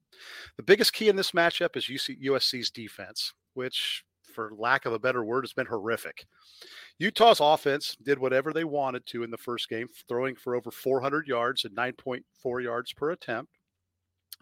The 0.57 0.63
biggest 0.63 0.93
key 0.93 1.09
in 1.09 1.17
this 1.17 1.33
matchup 1.33 1.77
is 1.77 1.87
UC, 1.87 2.23
USC's 2.25 2.71
defense. 2.71 3.35
which, 3.55 4.03
for 4.33 4.53
lack 4.57 4.87
of 4.87 4.95
a 4.95 4.99
better 4.99 5.23
word, 5.23 5.45
has 5.45 5.53
been 5.53 5.67
horrific. 5.67 6.25
Utah's 6.99 7.41
offense 7.41 7.97
did 8.03 8.19
whatever 8.19 8.53
they 8.53 8.65
wanted 8.65 9.05
to 9.07 9.23
in 9.23 9.31
the 9.31 9.37
first 9.37 9.69
game, 9.69 9.89
throwing 10.09 10.35
for 10.37 10.55
over 10.55 10.71
400 10.71 11.27
yards 11.27 11.67
and 11.67 11.77
9.4 11.77 12.63
yards 12.63 12.95
per 12.95 13.11
attempt. 13.11 13.53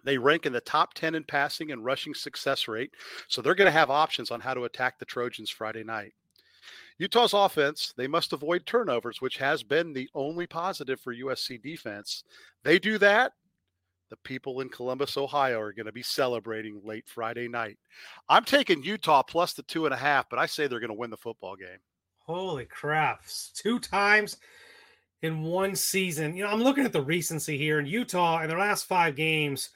They 0.04 0.18
rank 0.18 0.46
in 0.46 0.52
the 0.52 0.60
top 0.60 0.94
10 0.94 1.14
in 1.14 1.24
passing 1.24 1.70
and 1.72 1.84
rushing 1.84 2.14
success 2.14 2.68
rate, 2.68 2.92
so 3.28 3.42
they're 3.42 3.54
going 3.54 3.66
to 3.66 3.72
have 3.72 3.90
options 3.90 4.30
on 4.30 4.40
how 4.40 4.54
to 4.54 4.64
attack 4.64 4.98
the 4.98 5.04
Trojans 5.04 5.50
Friday 5.50 5.84
night. 5.84 6.12
Utah's 6.98 7.32
offense, 7.32 7.94
they 7.96 8.06
must 8.06 8.32
avoid 8.32 8.66
turnovers, 8.66 9.20
which 9.20 9.38
has 9.38 9.62
been 9.62 9.92
the 9.92 10.08
only 10.14 10.46
positive 10.46 11.00
for 11.00 11.14
USC 11.14 11.62
defense. 11.62 12.24
They 12.62 12.78
do 12.78 12.98
that, 12.98 13.32
the 14.10 14.16
people 14.16 14.60
in 14.60 14.68
Columbus, 14.68 15.16
Ohio 15.16 15.60
are 15.60 15.72
going 15.72 15.86
to 15.86 15.92
be 15.92 16.02
celebrating 16.02 16.80
late 16.84 17.08
Friday 17.08 17.46
night. 17.46 17.78
I'm 18.28 18.44
taking 18.44 18.82
Utah 18.82 19.22
plus 19.22 19.52
the 19.52 19.62
two 19.62 19.86
and 19.86 19.94
a 19.94 19.96
half, 19.96 20.28
but 20.28 20.40
I 20.40 20.46
say 20.46 20.66
they're 20.66 20.80
going 20.80 20.88
to 20.88 20.94
win 20.94 21.10
the 21.10 21.16
football 21.16 21.54
game. 21.54 21.78
Holy 22.18 22.64
crap. 22.64 23.22
Two 23.54 23.78
times 23.78 24.36
in 25.22 25.42
one 25.42 25.76
season. 25.76 26.36
You 26.36 26.42
know, 26.42 26.50
I'm 26.50 26.62
looking 26.62 26.84
at 26.84 26.92
the 26.92 27.02
recency 27.02 27.56
here 27.56 27.78
in 27.78 27.86
Utah 27.86 28.42
in 28.42 28.48
their 28.48 28.58
last 28.58 28.86
five 28.86 29.14
games, 29.14 29.70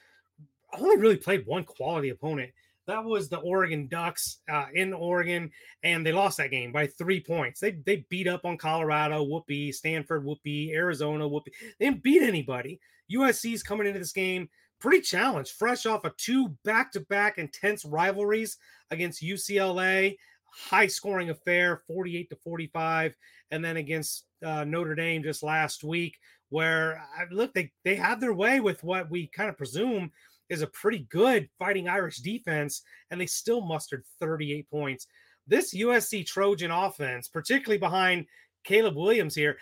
only 0.79 0.97
really 0.97 1.17
played 1.17 1.45
one 1.45 1.63
quality 1.63 2.09
opponent. 2.09 2.51
That 2.87 3.03
was 3.03 3.29
the 3.29 3.37
Oregon 3.37 3.87
Ducks 3.87 4.39
uh, 4.51 4.65
in 4.73 4.93
Oregon, 4.93 5.51
and 5.83 6.05
they 6.05 6.11
lost 6.11 6.37
that 6.37 6.51
game 6.51 6.71
by 6.71 6.85
three 6.85 7.19
points. 7.19 7.59
They 7.59 7.71
they 7.71 8.05
beat 8.09 8.27
up 8.27 8.45
on 8.45 8.57
Colorado, 8.57 9.23
whoopee, 9.23 9.71
Stanford, 9.71 10.23
whoopee, 10.23 10.71
Arizona, 10.73 11.27
whoopee. 11.27 11.51
They 11.79 11.85
didn't 11.85 12.03
beat 12.03 12.21
anybody. 12.21 12.79
USC's 13.11 13.63
coming 13.63 13.87
into 13.87 13.99
this 13.99 14.11
game 14.11 14.49
pretty 14.79 15.01
challenged, 15.01 15.53
fresh 15.53 15.85
off 15.85 16.05
of 16.05 16.15
two 16.17 16.49
back 16.63 16.91
to 16.91 16.99
back 16.99 17.37
intense 17.37 17.85
rivalries 17.85 18.57
against 18.91 19.23
UCLA, 19.23 20.15
high 20.51 20.87
scoring 20.87 21.29
affair, 21.29 21.81
48 21.87 22.29
to 22.29 22.35
45, 22.35 23.15
and 23.51 23.63
then 23.63 23.77
against 23.77 24.25
uh, 24.43 24.63
Notre 24.63 24.95
Dame 24.95 25.23
just 25.23 25.43
last 25.43 25.83
week, 25.83 26.19
where 26.49 27.03
uh, 27.19 27.25
look, 27.31 27.53
they, 27.53 27.71
they 27.83 27.95
had 27.95 28.19
their 28.19 28.33
way 28.33 28.59
with 28.59 28.83
what 28.83 29.09
we 29.09 29.27
kind 29.27 29.49
of 29.49 29.57
presume 29.57 30.11
is 30.49 30.61
a 30.61 30.67
pretty 30.67 31.07
good 31.09 31.49
fighting 31.57 31.87
Irish 31.87 32.17
defense, 32.17 32.81
and 33.11 33.19
they 33.19 33.25
still 33.25 33.61
mustered 33.61 34.03
38 34.19 34.69
points. 34.69 35.07
This 35.47 35.75
USC 35.75 36.25
Trojan 36.25 36.71
offense, 36.71 37.27
particularly 37.27 37.77
behind 37.77 38.25
Caleb 38.63 38.95
Williams 38.95 39.35
here, 39.35 39.57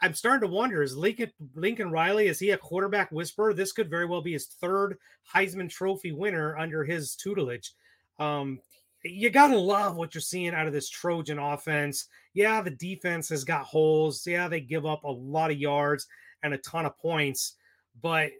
I'm 0.00 0.14
starting 0.14 0.48
to 0.48 0.54
wonder 0.54 0.82
is 0.82 0.96
Lincoln 0.96 1.30
Lincoln 1.54 1.90
Riley 1.90 2.28
is 2.28 2.38
he 2.38 2.50
a 2.50 2.58
quarterback 2.58 3.10
whisperer? 3.10 3.52
This 3.52 3.72
could 3.72 3.90
very 3.90 4.06
well 4.06 4.22
be 4.22 4.32
his 4.32 4.46
third 4.46 4.96
Heisman 5.34 5.68
Trophy 5.68 6.12
winner 6.12 6.56
under 6.56 6.84
his 6.84 7.14
tutelage. 7.16 7.72
Um, 8.18 8.60
you 9.04 9.28
gotta 9.30 9.58
love 9.58 9.96
what 9.96 10.14
you're 10.14 10.22
seeing 10.22 10.54
out 10.54 10.66
of 10.66 10.72
this 10.72 10.88
Trojan 10.88 11.38
offense. 11.38 12.06
Yeah, 12.32 12.62
the 12.62 12.70
defense 12.70 13.28
has 13.28 13.44
got 13.44 13.64
holes. 13.64 14.26
Yeah, 14.26 14.48
they 14.48 14.60
give 14.60 14.86
up 14.86 15.04
a 15.04 15.10
lot 15.10 15.50
of 15.50 15.58
yards 15.58 16.06
and 16.42 16.54
a 16.54 16.58
ton 16.58 16.86
of 16.86 16.96
points, 16.98 17.56
but 18.00 18.30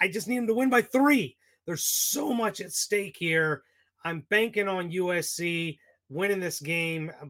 I 0.00 0.08
just 0.08 0.28
need 0.28 0.38
them 0.38 0.46
to 0.48 0.54
win 0.54 0.70
by 0.70 0.82
three. 0.82 1.36
There's 1.66 1.84
so 1.84 2.32
much 2.32 2.60
at 2.60 2.72
stake 2.72 3.16
here. 3.18 3.62
I'm 4.04 4.24
banking 4.30 4.68
on 4.68 4.92
USC 4.92 5.78
winning 6.08 6.40
this 6.40 6.60
game. 6.60 7.10
I 7.20 7.26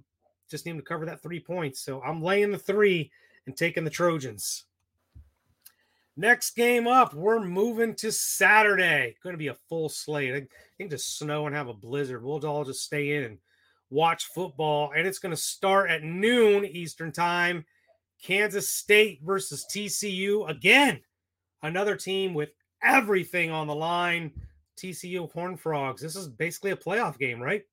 just 0.50 0.66
need 0.66 0.72
them 0.72 0.80
to 0.80 0.84
cover 0.84 1.06
that 1.06 1.22
three 1.22 1.40
points. 1.40 1.80
So 1.80 2.02
I'm 2.02 2.22
laying 2.22 2.52
the 2.52 2.58
three 2.58 3.10
and 3.46 3.56
taking 3.56 3.84
the 3.84 3.90
Trojans. 3.90 4.64
Next 6.18 6.56
game 6.56 6.86
up, 6.86 7.12
we're 7.12 7.44
moving 7.44 7.94
to 7.96 8.10
Saturday. 8.10 9.16
Going 9.22 9.34
to 9.34 9.38
be 9.38 9.48
a 9.48 9.56
full 9.68 9.88
slate. 9.88 10.34
I 10.34 10.46
think 10.78 10.90
just 10.90 11.18
snow 11.18 11.46
and 11.46 11.54
have 11.54 11.68
a 11.68 11.74
blizzard. 11.74 12.24
We'll 12.24 12.44
all 12.46 12.64
just 12.64 12.82
stay 12.82 13.16
in 13.16 13.24
and 13.24 13.38
watch 13.90 14.24
football. 14.34 14.92
And 14.96 15.06
it's 15.06 15.18
going 15.18 15.34
to 15.34 15.40
start 15.40 15.90
at 15.90 16.02
noon 16.02 16.64
Eastern 16.64 17.12
Time. 17.12 17.66
Kansas 18.22 18.70
State 18.70 19.20
versus 19.22 19.66
TCU. 19.70 20.48
Again, 20.48 21.00
another 21.66 21.96
team 21.96 22.34
with 22.34 22.50
everything 22.82 23.50
on 23.50 23.66
the 23.66 23.74
line. 23.74 24.32
TCU 24.76 25.30
Horn 25.32 25.56
Frogs. 25.56 26.02
This 26.02 26.16
is 26.16 26.28
basically 26.28 26.70
a 26.70 26.76
playoff 26.76 27.18
game, 27.18 27.40
right? 27.40 27.64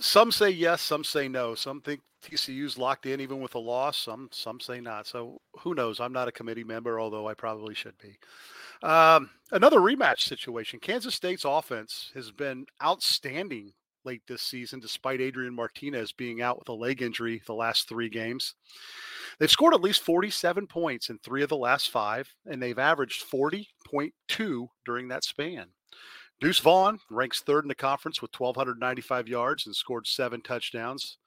Some 0.00 0.30
say 0.30 0.50
yes, 0.50 0.82
some 0.82 1.04
say 1.04 1.26
no. 1.26 1.54
Some 1.54 1.80
think 1.80 2.00
TCU's 2.22 2.78
locked 2.78 3.06
in 3.06 3.20
even 3.20 3.40
with 3.40 3.54
a 3.54 3.58
loss. 3.58 3.98
Some 3.98 4.28
some 4.30 4.60
say 4.60 4.80
not. 4.80 5.06
So 5.06 5.40
who 5.60 5.74
knows? 5.74 6.00
I'm 6.00 6.12
not 6.12 6.28
a 6.28 6.32
committee 6.32 6.64
member, 6.64 7.00
although 7.00 7.28
I 7.28 7.34
probably 7.34 7.74
should 7.74 7.96
be. 7.98 8.18
Um, 8.86 9.30
another 9.52 9.80
rematch 9.80 10.20
situation. 10.20 10.80
Kansas 10.80 11.14
State's 11.14 11.44
offense 11.44 12.10
has 12.14 12.30
been 12.30 12.66
outstanding 12.82 13.72
late 14.06 14.22
this 14.26 14.42
season, 14.42 14.80
despite 14.80 15.20
Adrian 15.20 15.54
Martinez 15.54 16.12
being 16.12 16.40
out 16.40 16.58
with 16.58 16.68
a 16.68 16.72
leg 16.72 17.02
injury 17.02 17.42
the 17.46 17.52
last 17.52 17.88
three 17.88 18.08
games. 18.08 18.54
They've 19.38 19.50
scored 19.50 19.74
at 19.74 19.82
least 19.82 20.02
47 20.02 20.66
points 20.66 21.10
in 21.10 21.18
three 21.18 21.42
of 21.42 21.50
the 21.50 21.56
last 21.56 21.90
five, 21.90 22.32
and 22.46 22.62
they've 22.62 22.78
averaged 22.78 23.24
40.2 23.30 24.68
during 24.86 25.08
that 25.08 25.24
span. 25.24 25.66
Deuce 26.40 26.58
Vaughn 26.58 26.98
ranks 27.10 27.40
third 27.40 27.64
in 27.64 27.68
the 27.68 27.74
conference 27.74 28.20
with 28.20 28.38
1,295 28.38 29.26
yards 29.26 29.66
and 29.66 29.74
scored 29.74 30.06
seven 30.06 30.42
touchdowns. 30.42 31.18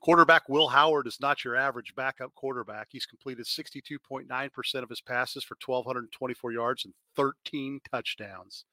Quarterback 0.00 0.48
Will 0.48 0.68
Howard 0.68 1.06
is 1.06 1.20
not 1.20 1.44
your 1.44 1.56
average 1.56 1.94
backup 1.94 2.34
quarterback. 2.34 2.88
He's 2.90 3.06
completed 3.06 3.46
62.9% 3.46 4.82
of 4.82 4.88
his 4.88 5.00
passes 5.02 5.44
for 5.44 5.56
1,224 5.64 6.52
yards 6.52 6.84
and 6.86 6.94
13 7.14 7.80
touchdowns. 7.90 8.64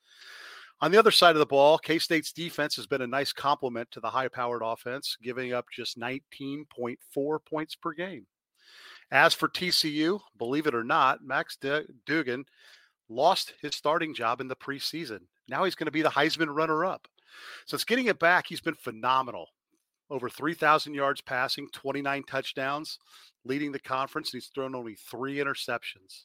On 0.81 0.91
the 0.91 0.97
other 0.97 1.11
side 1.11 1.35
of 1.35 1.39
the 1.39 1.45
ball, 1.45 1.77
K 1.77 1.99
State's 1.99 2.31
defense 2.31 2.75
has 2.75 2.87
been 2.87 3.03
a 3.03 3.07
nice 3.07 3.31
complement 3.31 3.91
to 3.91 3.99
the 3.99 4.09
high 4.09 4.27
powered 4.27 4.63
offense, 4.63 5.15
giving 5.21 5.53
up 5.53 5.67
just 5.71 5.99
19.4 5.99 7.45
points 7.45 7.75
per 7.75 7.93
game. 7.93 8.25
As 9.11 9.33
for 9.33 9.47
TCU, 9.47 10.19
believe 10.37 10.65
it 10.65 10.73
or 10.73 10.83
not, 10.83 11.23
Max 11.23 11.57
Duggan 11.57 12.45
lost 13.09 13.53
his 13.61 13.75
starting 13.75 14.15
job 14.15 14.41
in 14.41 14.47
the 14.47 14.55
preseason. 14.55 15.19
Now 15.47 15.65
he's 15.65 15.75
going 15.75 15.85
to 15.85 15.91
be 15.91 16.01
the 16.01 16.09
Heisman 16.09 16.53
runner 16.55 16.85
up. 16.85 17.07
It's 17.71 17.83
getting 17.83 18.07
it 18.07 18.19
back. 18.19 18.47
He's 18.47 18.61
been 18.61 18.75
phenomenal. 18.75 19.47
Over 20.09 20.29
3,000 20.29 20.93
yards 20.93 21.21
passing, 21.21 21.69
29 21.73 22.23
touchdowns, 22.23 22.97
leading 23.45 23.71
the 23.71 23.79
conference. 23.79 24.33
And 24.33 24.41
he's 24.41 24.49
thrown 24.49 24.75
only 24.75 24.95
three 24.95 25.37
interceptions. 25.37 26.23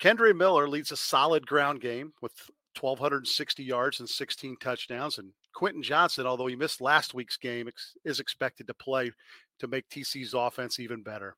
Kendre 0.00 0.36
Miller 0.36 0.68
leads 0.68 0.92
a 0.92 0.96
solid 0.96 1.46
ground 1.46 1.80
game 1.80 2.12
with 2.20 2.32
1,260 2.80 3.62
yards 3.62 4.00
and 4.00 4.08
16 4.08 4.56
touchdowns. 4.60 5.18
And 5.18 5.32
Quentin 5.54 5.82
Johnston, 5.82 6.26
although 6.26 6.46
he 6.46 6.56
missed 6.56 6.80
last 6.80 7.14
week's 7.14 7.36
game, 7.36 7.68
is 8.04 8.20
expected 8.20 8.66
to 8.66 8.74
play 8.74 9.10
to 9.58 9.66
make 9.66 9.88
TC's 9.88 10.34
offense 10.34 10.80
even 10.80 11.02
better. 11.02 11.36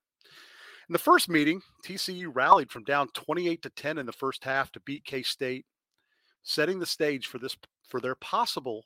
In 0.88 0.92
the 0.92 0.98
first 0.98 1.28
meeting, 1.28 1.62
TCU 1.84 2.30
rallied 2.32 2.70
from 2.70 2.84
down 2.84 3.08
28 3.08 3.60
to 3.62 3.70
10 3.70 3.98
in 3.98 4.06
the 4.06 4.12
first 4.12 4.44
half 4.44 4.70
to 4.72 4.80
beat 4.80 5.04
K 5.04 5.22
State, 5.22 5.66
setting 6.44 6.78
the 6.78 6.86
stage 6.86 7.26
for 7.26 7.38
this 7.38 7.56
for 7.88 8.00
their 8.00 8.14
possible, 8.14 8.84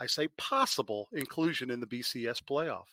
I 0.00 0.06
say 0.06 0.28
possible 0.36 1.08
inclusion 1.12 1.70
in 1.70 1.80
the 1.80 1.86
BCS 1.86 2.42
playoff. 2.42 2.86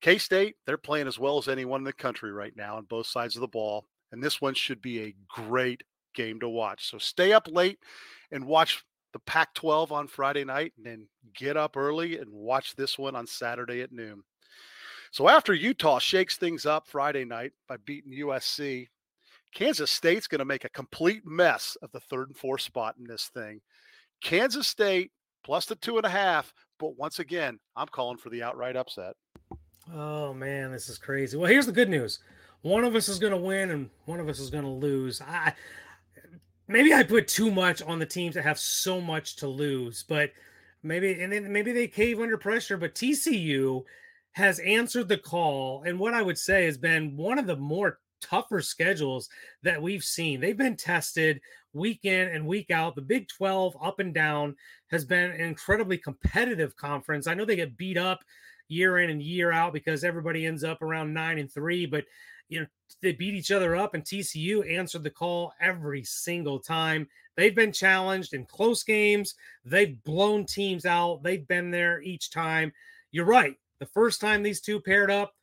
K 0.00 0.18
State, 0.18 0.56
they're 0.66 0.76
playing 0.76 1.06
as 1.06 1.20
well 1.20 1.38
as 1.38 1.46
anyone 1.46 1.80
in 1.80 1.84
the 1.84 1.92
country 1.92 2.32
right 2.32 2.56
now 2.56 2.76
on 2.76 2.84
both 2.84 3.06
sides 3.06 3.36
of 3.36 3.40
the 3.40 3.48
ball, 3.48 3.86
and 4.10 4.20
this 4.20 4.40
one 4.40 4.54
should 4.54 4.82
be 4.82 5.00
a 5.00 5.14
great 5.28 5.84
game 6.14 6.40
to 6.40 6.48
watch. 6.48 6.90
So 6.90 6.98
stay 6.98 7.32
up 7.32 7.48
late 7.50 7.78
and 8.30 8.46
watch 8.46 8.84
the 9.12 9.18
Pac 9.20 9.54
12 9.54 9.92
on 9.92 10.08
Friday 10.08 10.44
night, 10.44 10.72
and 10.76 10.86
then 10.86 11.06
get 11.34 11.56
up 11.56 11.76
early 11.76 12.18
and 12.18 12.32
watch 12.32 12.74
this 12.74 12.98
one 12.98 13.14
on 13.14 13.26
Saturday 13.26 13.82
at 13.82 13.92
noon. 13.92 14.22
So 15.10 15.28
after 15.28 15.52
Utah 15.52 15.98
shakes 15.98 16.38
things 16.38 16.64
up 16.64 16.88
Friday 16.88 17.26
night 17.26 17.52
by 17.68 17.76
beating 17.84 18.12
USC, 18.12 18.88
Kansas 19.54 19.90
State's 19.90 20.26
going 20.26 20.38
to 20.38 20.46
make 20.46 20.64
a 20.64 20.70
complete 20.70 21.26
mess 21.26 21.76
of 21.82 21.92
the 21.92 22.00
third 22.00 22.28
and 22.28 22.36
fourth 22.36 22.62
spot 22.62 22.94
in 22.98 23.04
this 23.06 23.26
thing. 23.34 23.60
Kansas 24.22 24.66
State 24.66 25.10
plus 25.44 25.66
the 25.66 25.74
two 25.74 25.98
and 25.98 26.06
a 26.06 26.10
half, 26.10 26.54
but 26.78 26.96
once 26.96 27.18
again, 27.18 27.58
I'm 27.76 27.88
calling 27.88 28.16
for 28.16 28.30
the 28.30 28.42
outright 28.42 28.76
upset. 28.76 29.14
Oh 29.92 30.32
man, 30.32 30.72
this 30.72 30.88
is 30.88 30.96
crazy. 30.96 31.36
Well, 31.36 31.50
here's 31.50 31.66
the 31.66 31.72
good 31.72 31.90
news: 31.90 32.20
one 32.62 32.84
of 32.84 32.94
us 32.94 33.08
is 33.08 33.18
going 33.18 33.32
to 33.32 33.36
win, 33.36 33.70
and 33.70 33.90
one 34.06 34.20
of 34.20 34.28
us 34.28 34.38
is 34.38 34.48
going 34.48 34.64
to 34.64 34.70
lose. 34.70 35.20
I 35.20 35.52
maybe 36.68 36.94
I 36.94 37.02
put 37.02 37.28
too 37.28 37.50
much 37.50 37.82
on 37.82 37.98
the 37.98 38.06
teams 38.06 38.34
that 38.34 38.42
have 38.42 38.58
so 38.58 39.00
much 39.00 39.36
to 39.36 39.48
lose, 39.48 40.04
but 40.08 40.32
maybe 40.82 41.20
and 41.20 41.32
then 41.32 41.52
maybe 41.52 41.72
they 41.72 41.86
cave 41.86 42.20
under 42.20 42.36
pressure. 42.36 42.76
But 42.76 42.94
TCU 42.94 43.82
has 44.32 44.58
answered 44.60 45.08
the 45.08 45.18
call, 45.18 45.82
and 45.82 45.98
what 45.98 46.14
I 46.14 46.22
would 46.22 46.38
say 46.38 46.64
has 46.64 46.78
been 46.78 47.16
one 47.16 47.38
of 47.38 47.46
the 47.46 47.56
more 47.56 47.98
tougher 48.22 48.62
schedules 48.62 49.28
that 49.62 49.82
we've 49.82 50.04
seen. 50.04 50.40
They've 50.40 50.56
been 50.56 50.76
tested 50.76 51.40
week 51.74 52.00
in 52.04 52.28
and 52.28 52.46
week 52.46 52.70
out. 52.70 52.94
The 52.94 53.02
Big 53.02 53.28
12 53.28 53.76
up 53.82 53.98
and 53.98 54.14
down 54.14 54.56
has 54.90 55.04
been 55.04 55.32
an 55.32 55.40
incredibly 55.40 55.98
competitive 55.98 56.76
conference. 56.76 57.26
I 57.26 57.34
know 57.34 57.44
they 57.44 57.56
get 57.56 57.76
beat 57.76 57.98
up 57.98 58.20
year 58.68 59.00
in 59.00 59.10
and 59.10 59.22
year 59.22 59.52
out 59.52 59.72
because 59.72 60.04
everybody 60.04 60.46
ends 60.46 60.64
up 60.64 60.82
around 60.82 61.12
9 61.12 61.38
and 61.38 61.52
3, 61.52 61.86
but 61.86 62.04
you 62.52 62.60
know, 62.60 62.66
they 63.00 63.12
beat 63.12 63.34
each 63.34 63.50
other 63.50 63.74
up, 63.74 63.94
and 63.94 64.04
TCU 64.04 64.70
answered 64.70 65.02
the 65.02 65.10
call 65.10 65.52
every 65.60 66.04
single 66.04 66.60
time. 66.60 67.08
They've 67.36 67.54
been 67.54 67.72
challenged 67.72 68.34
in 68.34 68.44
close 68.44 68.84
games. 68.84 69.34
They've 69.64 70.02
blown 70.04 70.44
teams 70.44 70.84
out. 70.84 71.22
They've 71.22 71.46
been 71.46 71.70
there 71.70 72.02
each 72.02 72.30
time. 72.30 72.72
You're 73.10 73.24
right. 73.24 73.56
The 73.80 73.86
first 73.86 74.20
time 74.20 74.42
these 74.42 74.60
two 74.60 74.80
paired 74.80 75.10
up, 75.10 75.34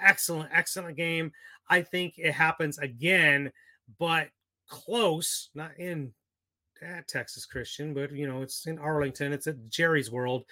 excellent, 0.00 0.50
excellent 0.52 0.96
game. 0.96 1.32
I 1.68 1.82
think 1.82 2.14
it 2.18 2.32
happens 2.32 2.78
again, 2.78 3.52
but 3.98 4.28
close, 4.68 5.50
not 5.54 5.78
in 5.78 6.12
at 6.82 7.08
Texas 7.08 7.46
Christian, 7.46 7.94
but 7.94 8.12
you 8.12 8.26
know, 8.26 8.42
it's 8.42 8.66
in 8.66 8.78
Arlington, 8.78 9.32
it's 9.32 9.46
at 9.46 9.68
Jerry's 9.68 10.10
World. 10.10 10.44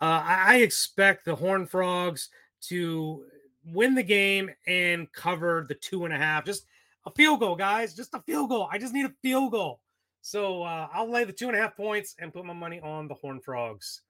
Uh, 0.00 0.22
I, 0.24 0.44
I 0.46 0.56
expect 0.56 1.24
the 1.24 1.36
Horn 1.36 1.66
Frogs 1.66 2.30
to 2.62 3.24
win 3.72 3.94
the 3.94 4.02
game 4.02 4.50
and 4.66 5.10
cover 5.12 5.66
the 5.68 5.74
two 5.74 6.04
and 6.04 6.14
a 6.14 6.18
half. 6.18 6.44
Just 6.44 6.66
a 7.06 7.10
field 7.10 7.40
goal, 7.40 7.56
guys. 7.56 7.94
Just 7.94 8.14
a 8.14 8.20
field 8.20 8.48
goal. 8.50 8.68
I 8.70 8.78
just 8.78 8.92
need 8.92 9.06
a 9.06 9.14
field 9.22 9.52
goal. 9.52 9.80
So 10.20 10.62
uh, 10.62 10.88
I'll 10.92 11.10
lay 11.10 11.24
the 11.24 11.32
two 11.32 11.48
and 11.48 11.56
a 11.56 11.60
half 11.60 11.76
points 11.76 12.14
and 12.18 12.32
put 12.32 12.44
my 12.44 12.52
money 12.52 12.80
on 12.80 13.08
the 13.08 13.14
Horn 13.14 13.40
Frogs. 13.40 14.02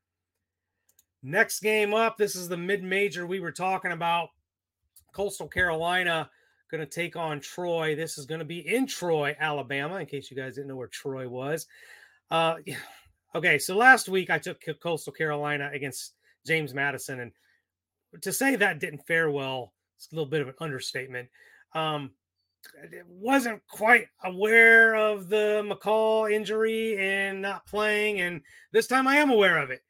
Next 1.22 1.60
game 1.60 1.94
up, 1.94 2.16
this 2.16 2.36
is 2.36 2.48
the 2.48 2.56
mid 2.56 2.82
major 2.82 3.26
we 3.26 3.40
were 3.40 3.52
talking 3.52 3.92
about. 3.92 4.28
Coastal 5.12 5.48
Carolina 5.48 6.30
going 6.70 6.80
to 6.80 6.86
take 6.86 7.16
on 7.16 7.40
Troy. 7.40 7.94
This 7.96 8.18
is 8.18 8.26
going 8.26 8.40
to 8.40 8.44
be 8.44 8.58
in 8.58 8.86
Troy, 8.86 9.34
Alabama, 9.38 9.96
in 9.96 10.06
case 10.06 10.30
you 10.30 10.36
guys 10.36 10.54
didn't 10.54 10.68
know 10.68 10.76
where 10.76 10.88
Troy 10.88 11.28
was. 11.28 11.66
Uh, 12.30 12.56
okay, 13.34 13.58
so 13.58 13.76
last 13.76 14.08
week 14.08 14.30
I 14.30 14.38
took 14.38 14.62
Coastal 14.80 15.12
Carolina 15.12 15.70
against 15.72 16.14
James 16.46 16.74
Madison, 16.74 17.20
and 17.20 17.32
to 18.20 18.32
say 18.32 18.56
that 18.56 18.80
didn't 18.80 19.06
fare 19.06 19.30
well, 19.30 19.72
it's 19.96 20.08
a 20.12 20.14
little 20.14 20.30
bit 20.30 20.40
of 20.40 20.48
an 20.48 20.54
understatement. 20.60 21.28
Um, 21.74 22.10
wasn't 23.08 23.62
quite 23.68 24.06
aware 24.24 24.94
of 24.94 25.28
the 25.28 25.62
McCall 25.64 26.30
injury 26.32 26.96
and 26.98 27.40
not 27.40 27.66
playing, 27.66 28.20
and 28.20 28.40
this 28.72 28.86
time 28.86 29.06
I 29.06 29.16
am 29.16 29.30
aware 29.30 29.58
of 29.58 29.70
it. 29.70 29.82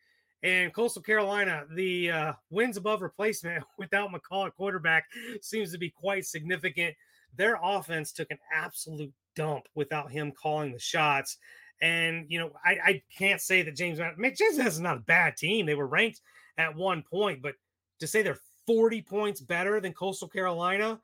And 0.42 0.72
Coastal 0.72 1.02
Carolina, 1.02 1.64
the 1.74 2.10
uh, 2.10 2.32
wins 2.50 2.76
above 2.76 3.02
replacement 3.02 3.64
without 3.78 4.10
McCall 4.10 4.46
at 4.46 4.54
quarterback 4.54 5.04
seems 5.40 5.72
to 5.72 5.78
be 5.78 5.90
quite 5.90 6.26
significant. 6.26 6.94
Their 7.36 7.58
offense 7.62 8.12
took 8.12 8.30
an 8.30 8.38
absolute 8.52 9.12
dump 9.34 9.66
without 9.74 10.10
him 10.10 10.32
calling 10.32 10.72
the 10.72 10.78
shots. 10.78 11.38
And 11.80 12.26
you 12.28 12.38
know, 12.38 12.52
I, 12.64 12.78
I 12.84 13.02
can't 13.16 13.40
say 13.40 13.62
that 13.62 13.76
James 13.76 13.98
James 13.98 14.58
is 14.58 14.80
not 14.80 14.96
a 14.96 15.00
bad 15.00 15.36
team. 15.36 15.66
They 15.66 15.74
were 15.74 15.86
ranked 15.86 16.20
at 16.56 16.74
one 16.74 17.02
point, 17.02 17.42
but 17.42 17.54
to 18.00 18.06
say 18.06 18.22
they're 18.22 18.40
40 18.66 19.02
points 19.02 19.40
better 19.40 19.80
than 19.80 19.92
Coastal 19.92 20.28
Carolina, 20.28 21.00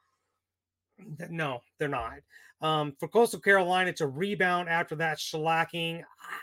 no, 1.30 1.60
they're 1.78 1.88
not. 1.88 2.18
Um, 2.60 2.94
for 2.98 3.08
Coastal 3.08 3.40
Carolina 3.40 3.92
to 3.94 4.06
rebound 4.06 4.68
after 4.68 4.94
that 4.96 5.18
shellacking, 5.18 6.02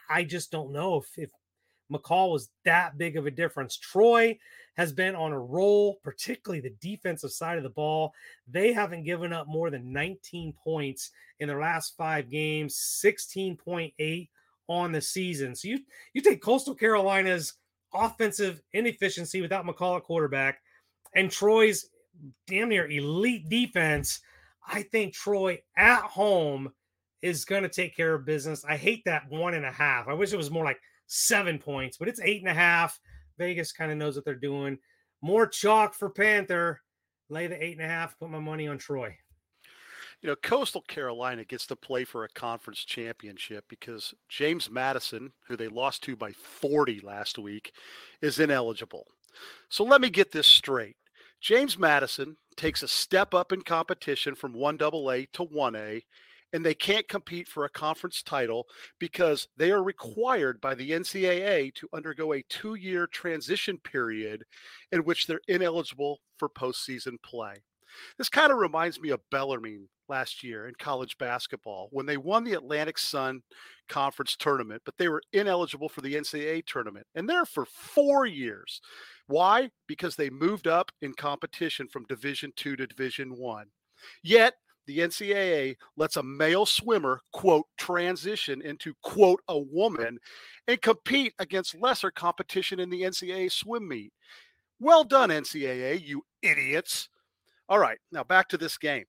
I 0.09 0.23
just 0.23 0.51
don't 0.51 0.71
know 0.71 0.97
if, 0.97 1.17
if 1.17 1.31
McCall 1.91 2.31
was 2.31 2.49
that 2.65 2.97
big 2.97 3.17
of 3.17 3.25
a 3.25 3.31
difference. 3.31 3.77
Troy 3.77 4.37
has 4.75 4.93
been 4.93 5.15
on 5.15 5.31
a 5.31 5.39
roll, 5.39 5.99
particularly 6.03 6.61
the 6.61 6.75
defensive 6.81 7.31
side 7.31 7.57
of 7.57 7.63
the 7.63 7.69
ball. 7.69 8.13
They 8.47 8.71
haven't 8.71 9.03
given 9.03 9.33
up 9.33 9.47
more 9.47 9.69
than 9.69 9.91
19 9.91 10.53
points 10.63 11.11
in 11.39 11.47
their 11.47 11.59
last 11.59 11.95
five 11.97 12.29
games, 12.29 12.75
16.8 13.03 14.29
on 14.67 14.91
the 14.91 15.01
season. 15.01 15.55
So 15.55 15.67
you 15.67 15.79
you 16.13 16.21
take 16.21 16.41
Coastal 16.41 16.75
Carolina's 16.75 17.53
offensive 17.93 18.61
inefficiency 18.73 19.41
without 19.41 19.65
McCall 19.65 19.97
at 19.97 20.03
quarterback 20.03 20.59
and 21.15 21.31
Troy's 21.31 21.89
damn 22.47 22.69
near 22.69 22.89
elite 22.89 23.49
defense. 23.49 24.21
I 24.67 24.83
think 24.83 25.13
Troy 25.13 25.61
at 25.77 26.01
home 26.03 26.71
is 27.21 27.45
going 27.45 27.63
to 27.63 27.69
take 27.69 27.95
care 27.95 28.13
of 28.13 28.25
business. 28.25 28.65
I 28.65 28.77
hate 28.77 29.03
that 29.05 29.29
one 29.29 29.53
and 29.53 29.65
a 29.65 29.71
half. 29.71 30.07
I 30.07 30.13
wish 30.13 30.33
it 30.33 30.37
was 30.37 30.51
more 30.51 30.65
like 30.65 30.79
seven 31.07 31.59
points, 31.59 31.97
but 31.97 32.07
it's 32.07 32.21
eight 32.21 32.41
and 32.41 32.49
a 32.49 32.53
half. 32.53 32.99
Vegas 33.37 33.71
kind 33.71 33.91
of 33.91 33.97
knows 33.97 34.15
what 34.15 34.25
they're 34.25 34.35
doing. 34.35 34.77
More 35.21 35.47
chalk 35.47 35.93
for 35.93 36.09
Panther. 36.09 36.81
Lay 37.29 37.47
the 37.47 37.63
eight 37.63 37.77
and 37.77 37.85
a 37.85 37.89
half. 37.89 38.17
Put 38.19 38.29
my 38.29 38.39
money 38.39 38.67
on 38.67 38.77
Troy. 38.77 39.15
You 40.21 40.29
know, 40.29 40.35
Coastal 40.35 40.81
Carolina 40.81 41.43
gets 41.43 41.65
to 41.67 41.75
play 41.75 42.03
for 42.03 42.23
a 42.23 42.29
conference 42.29 42.85
championship 42.85 43.65
because 43.67 44.13
James 44.29 44.69
Madison, 44.69 45.33
who 45.47 45.57
they 45.57 45.67
lost 45.67 46.03
to 46.03 46.15
by 46.15 46.31
40 46.31 46.99
last 46.99 47.39
week, 47.39 47.73
is 48.21 48.39
ineligible. 48.39 49.07
So 49.69 49.83
let 49.83 49.99
me 49.99 50.11
get 50.11 50.31
this 50.31 50.45
straight. 50.45 50.95
James 51.39 51.79
Madison 51.79 52.37
takes 52.55 52.83
a 52.83 52.87
step 52.87 53.33
up 53.33 53.51
in 53.51 53.63
competition 53.63 54.35
from 54.35 54.53
1AA 54.53 55.31
to 55.33 55.45
1A 55.45 56.03
and 56.53 56.65
they 56.65 56.73
can't 56.75 57.07
compete 57.07 57.47
for 57.47 57.65
a 57.65 57.69
conference 57.69 58.21
title 58.21 58.67
because 58.99 59.47
they 59.57 59.71
are 59.71 59.83
required 59.83 60.59
by 60.61 60.75
the 60.75 60.91
NCAA 60.91 61.73
to 61.75 61.89
undergo 61.93 62.33
a 62.33 62.43
two 62.49 62.75
year 62.75 63.07
transition 63.07 63.77
period 63.77 64.43
in 64.91 65.03
which 65.03 65.25
they're 65.25 65.41
ineligible 65.47 66.19
for 66.37 66.49
postseason 66.49 67.21
play. 67.23 67.55
This 68.17 68.29
kind 68.29 68.51
of 68.51 68.57
reminds 68.57 68.99
me 68.99 69.09
of 69.09 69.21
Bellarmine 69.31 69.87
last 70.11 70.43
year 70.43 70.67
in 70.67 70.75
college 70.77 71.17
basketball 71.17 71.87
when 71.91 72.05
they 72.05 72.17
won 72.17 72.43
the 72.43 72.53
Atlantic 72.53 72.99
Sun 72.99 73.41
Conference 73.87 74.35
tournament, 74.37 74.81
but 74.85 74.97
they 74.97 75.07
were 75.07 75.23
ineligible 75.33 75.89
for 75.89 76.01
the 76.01 76.13
NCAA 76.13 76.65
tournament. 76.65 77.07
And 77.15 77.27
there 77.27 77.45
for 77.45 77.65
four 77.65 78.25
years. 78.25 78.81
Why? 79.27 79.71
Because 79.87 80.15
they 80.15 80.29
moved 80.29 80.67
up 80.67 80.91
in 81.01 81.13
competition 81.13 81.87
from 81.87 82.05
Division 82.05 82.51
two 82.55 82.75
to 82.75 82.85
Division 82.85 83.35
one. 83.35 83.67
Yet 84.21 84.55
the 84.87 84.99
NCAA 84.99 85.77
lets 85.95 86.17
a 86.17 86.23
male 86.23 86.65
swimmer, 86.65 87.21
quote, 87.31 87.67
transition 87.77 88.61
into, 88.61 88.93
quote, 89.03 89.41
a 89.47 89.57
woman 89.57 90.17
and 90.67 90.81
compete 90.81 91.33
against 91.39 91.79
lesser 91.79 92.11
competition 92.11 92.79
in 92.79 92.89
the 92.89 93.03
NCAA 93.03 93.51
swim 93.51 93.87
meet. 93.87 94.11
Well 94.79 95.03
done, 95.03 95.29
NCAA, 95.29 96.05
you 96.05 96.23
idiots. 96.41 97.09
All 97.69 97.79
right, 97.79 97.99
now 98.11 98.23
back 98.23 98.49
to 98.49 98.57
this 98.57 98.77
game. 98.77 99.05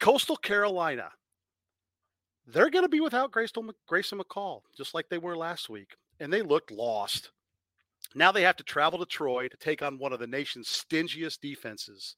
Coastal 0.00 0.36
Carolina, 0.36 1.10
they're 2.46 2.70
going 2.70 2.84
to 2.84 2.88
be 2.88 3.00
without 3.00 3.32
Grayson 3.32 3.72
McCall, 4.18 4.60
just 4.76 4.94
like 4.94 5.08
they 5.08 5.18
were 5.18 5.36
last 5.36 5.68
week. 5.68 5.96
And 6.20 6.32
they 6.32 6.42
looked 6.42 6.70
lost. 6.70 7.30
Now 8.14 8.32
they 8.32 8.42
have 8.42 8.56
to 8.56 8.64
travel 8.64 8.98
to 8.98 9.06
Troy 9.06 9.48
to 9.48 9.56
take 9.56 9.82
on 9.82 9.98
one 9.98 10.12
of 10.12 10.20
the 10.20 10.26
nation's 10.26 10.68
stingiest 10.68 11.40
defenses. 11.40 12.16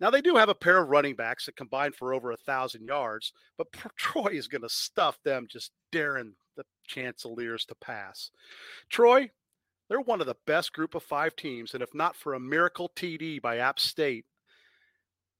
Now 0.00 0.10
they 0.10 0.20
do 0.20 0.34
have 0.36 0.48
a 0.48 0.54
pair 0.54 0.78
of 0.78 0.88
running 0.88 1.14
backs 1.14 1.46
that 1.46 1.56
combine 1.56 1.92
for 1.92 2.14
over 2.14 2.32
a 2.32 2.36
thousand 2.36 2.86
yards, 2.86 3.32
but 3.58 3.68
Troy 3.96 4.30
is 4.32 4.48
going 4.48 4.62
to 4.62 4.68
stuff 4.68 5.18
them 5.24 5.46
just 5.48 5.72
daring 5.92 6.34
the 6.56 6.64
Chanticleers 6.86 7.64
to 7.66 7.74
pass. 7.76 8.30
Troy, 8.88 9.30
they're 9.88 10.00
one 10.00 10.20
of 10.20 10.26
the 10.26 10.36
best 10.46 10.72
group 10.72 10.94
of 10.94 11.02
five 11.02 11.36
teams, 11.36 11.74
and 11.74 11.82
if 11.82 11.94
not 11.94 12.16
for 12.16 12.34
a 12.34 12.40
miracle 12.40 12.90
TD 12.96 13.40
by 13.40 13.58
App 13.58 13.78
State, 13.78 14.24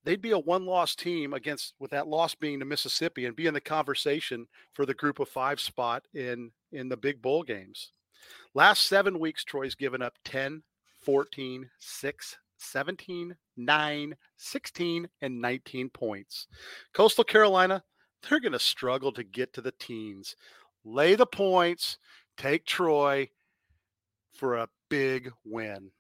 they'd 0.07 0.23
be 0.23 0.31
a 0.31 0.39
one-loss 0.39 0.95
team 0.95 1.35
against 1.35 1.75
with 1.81 1.91
that 1.91 2.07
loss 2.07 2.35
being 2.35 2.61
to 2.61 2.65
Mississippi 2.65 3.27
and 3.27 3.37
be 3.37 3.47
in 3.47 3.55
the 3.55 3.61
conversation 3.61 4.47
for 4.73 4.87
the 4.87 4.95
group 4.95 5.19
of 5.19 5.29
five 5.29 5.61
spot 5.61 6.05
in 6.15 6.53
in 6.73 6.89
the 6.89 6.97
big 6.97 7.21
bowl 7.21 7.43
games. 7.43 7.93
Last 8.55 8.87
seven 8.87 9.19
weeks, 9.19 9.45
Troy's 9.45 9.75
given 9.75 10.01
up 10.01 10.15
10, 10.25 10.63
14, 11.05 11.69
6, 11.79 12.37
17, 12.57 13.37
9, 13.57 14.17
16, 14.37 15.09
and 15.21 15.41
19 15.41 15.91
points. 15.91 16.47
Coastal 16.95 17.25
Carolina, 17.25 17.83
they're 18.23 18.41
going 18.41 18.53
to 18.53 18.59
struggle 18.59 19.13
to 19.13 19.23
get 19.23 19.53
to 19.53 19.61
the 19.61 19.75
teens. 19.79 20.37
Lay 20.85 21.15
the 21.15 21.27
points, 21.27 21.99
take 22.37 22.65
Troy 22.65 23.29
for 24.35 24.57
a 24.57 24.69
big 24.89 25.31
win. 25.45 25.91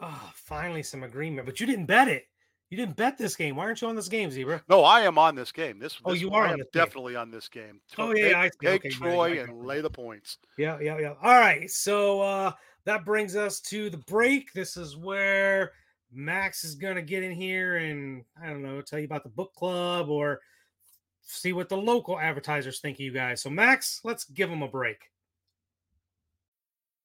Oh, 0.00 0.30
finally 0.34 0.82
some 0.82 1.02
agreement, 1.02 1.46
but 1.46 1.58
you 1.58 1.66
didn't 1.66 1.86
bet 1.86 2.08
it. 2.08 2.27
You 2.70 2.76
didn't 2.76 2.96
bet 2.96 3.16
this 3.16 3.34
game. 3.34 3.56
Why 3.56 3.64
aren't 3.64 3.80
you 3.80 3.88
on 3.88 3.96
this 3.96 4.08
game, 4.08 4.30
Zebra? 4.30 4.62
No, 4.68 4.84
I 4.84 5.00
am 5.00 5.16
on 5.16 5.34
this 5.34 5.50
game. 5.50 5.78
This, 5.78 5.98
oh, 6.04 6.12
this 6.12 6.20
you 6.20 6.30
are 6.32 6.46
I 6.46 6.52
am 6.52 6.62
definitely 6.72 7.14
game. 7.14 7.22
on 7.22 7.30
this 7.30 7.48
game. 7.48 7.80
Oh 7.96 8.14
yeah, 8.14 8.24
take, 8.24 8.36
I 8.36 8.50
take 8.60 8.80
okay, 8.84 8.90
Troy 8.90 9.32
yeah, 9.34 9.42
and 9.44 9.64
lay 9.64 9.80
the 9.80 9.88
points. 9.88 10.36
Yeah, 10.58 10.78
yeah, 10.80 10.98
yeah. 10.98 11.14
All 11.22 11.38
right, 11.38 11.70
so 11.70 12.20
uh, 12.20 12.52
that 12.84 13.06
brings 13.06 13.36
us 13.36 13.60
to 13.62 13.88
the 13.88 13.98
break. 13.98 14.52
This 14.52 14.76
is 14.76 14.96
where 14.96 15.72
Max 16.12 16.62
is 16.62 16.74
gonna 16.74 17.02
get 17.02 17.22
in 17.22 17.32
here 17.32 17.78
and 17.78 18.24
I 18.42 18.48
don't 18.48 18.62
know, 18.62 18.82
tell 18.82 18.98
you 18.98 19.06
about 19.06 19.22
the 19.22 19.30
book 19.30 19.54
club 19.54 20.10
or 20.10 20.40
see 21.22 21.54
what 21.54 21.68
the 21.68 21.76
local 21.76 22.18
advertisers 22.18 22.80
think 22.80 22.96
of 22.96 23.00
you 23.00 23.12
guys. 23.12 23.40
So 23.40 23.48
Max, 23.48 24.00
let's 24.04 24.24
give 24.24 24.50
them 24.50 24.62
a 24.62 24.68
break. 24.68 25.10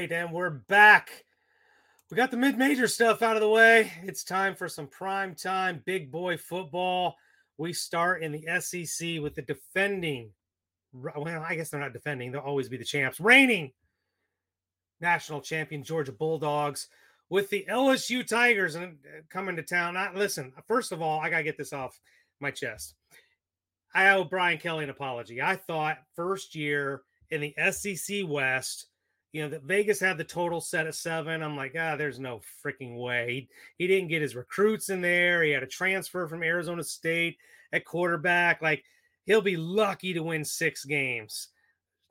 Right, 0.00 0.12
and 0.12 0.32
we're 0.32 0.48
back. 0.48 1.26
We 2.10 2.16
got 2.16 2.30
the 2.30 2.36
mid-major 2.38 2.88
stuff 2.88 3.20
out 3.20 3.36
of 3.36 3.42
the 3.42 3.48
way. 3.50 3.92
It's 4.02 4.24
time 4.24 4.54
for 4.54 4.66
some 4.66 4.86
prime 4.86 5.34
time 5.34 5.82
big 5.84 6.10
boy 6.10 6.38
football. 6.38 7.16
We 7.58 7.74
start 7.74 8.22
in 8.22 8.32
the 8.32 8.46
SEC 8.60 9.20
with 9.20 9.34
the 9.34 9.42
defending. 9.42 10.30
Well, 10.94 11.44
I 11.46 11.54
guess 11.54 11.68
they're 11.68 11.80
not 11.80 11.92
defending; 11.92 12.32
they'll 12.32 12.40
always 12.40 12.70
be 12.70 12.78
the 12.78 12.84
champs. 12.84 13.20
Reigning 13.20 13.72
national 15.02 15.42
champion 15.42 15.84
Georgia 15.84 16.12
Bulldogs 16.12 16.88
with 17.28 17.50
the 17.50 17.66
LSU 17.68 18.26
Tigers 18.26 18.76
and 18.76 18.96
uh, 19.04 19.20
coming 19.28 19.56
to 19.56 19.62
town. 19.62 19.98
I, 19.98 20.14
listen, 20.14 20.50
first 20.66 20.92
of 20.92 21.02
all, 21.02 21.20
I 21.20 21.28
gotta 21.28 21.42
get 21.42 21.58
this 21.58 21.74
off 21.74 22.00
my 22.40 22.50
chest. 22.50 22.94
I 23.94 24.08
owe 24.10 24.24
Brian 24.24 24.56
Kelly 24.56 24.84
an 24.84 24.90
apology. 24.90 25.42
I 25.42 25.56
thought 25.56 25.98
first 26.16 26.54
year 26.54 27.02
in 27.30 27.42
the 27.42 27.54
SEC 27.70 28.22
West 28.26 28.86
you 29.32 29.42
know, 29.42 29.48
that 29.48 29.62
Vegas 29.62 30.00
had 30.00 30.18
the 30.18 30.24
total 30.24 30.60
set 30.60 30.86
at 30.86 30.94
seven. 30.94 31.42
I'm 31.42 31.56
like, 31.56 31.74
ah, 31.78 31.96
there's 31.96 32.18
no 32.18 32.40
freaking 32.64 32.98
way. 32.98 33.48
He, 33.76 33.84
he 33.84 33.86
didn't 33.86 34.08
get 34.08 34.22
his 34.22 34.34
recruits 34.34 34.88
in 34.88 35.00
there. 35.00 35.42
He 35.42 35.50
had 35.50 35.62
a 35.62 35.68
transfer 35.68 36.26
from 36.26 36.42
Arizona 36.42 36.82
State 36.82 37.36
at 37.72 37.84
quarterback. 37.84 38.60
Like, 38.60 38.84
he'll 39.26 39.40
be 39.40 39.56
lucky 39.56 40.12
to 40.14 40.22
win 40.22 40.44
six 40.44 40.84
games, 40.84 41.48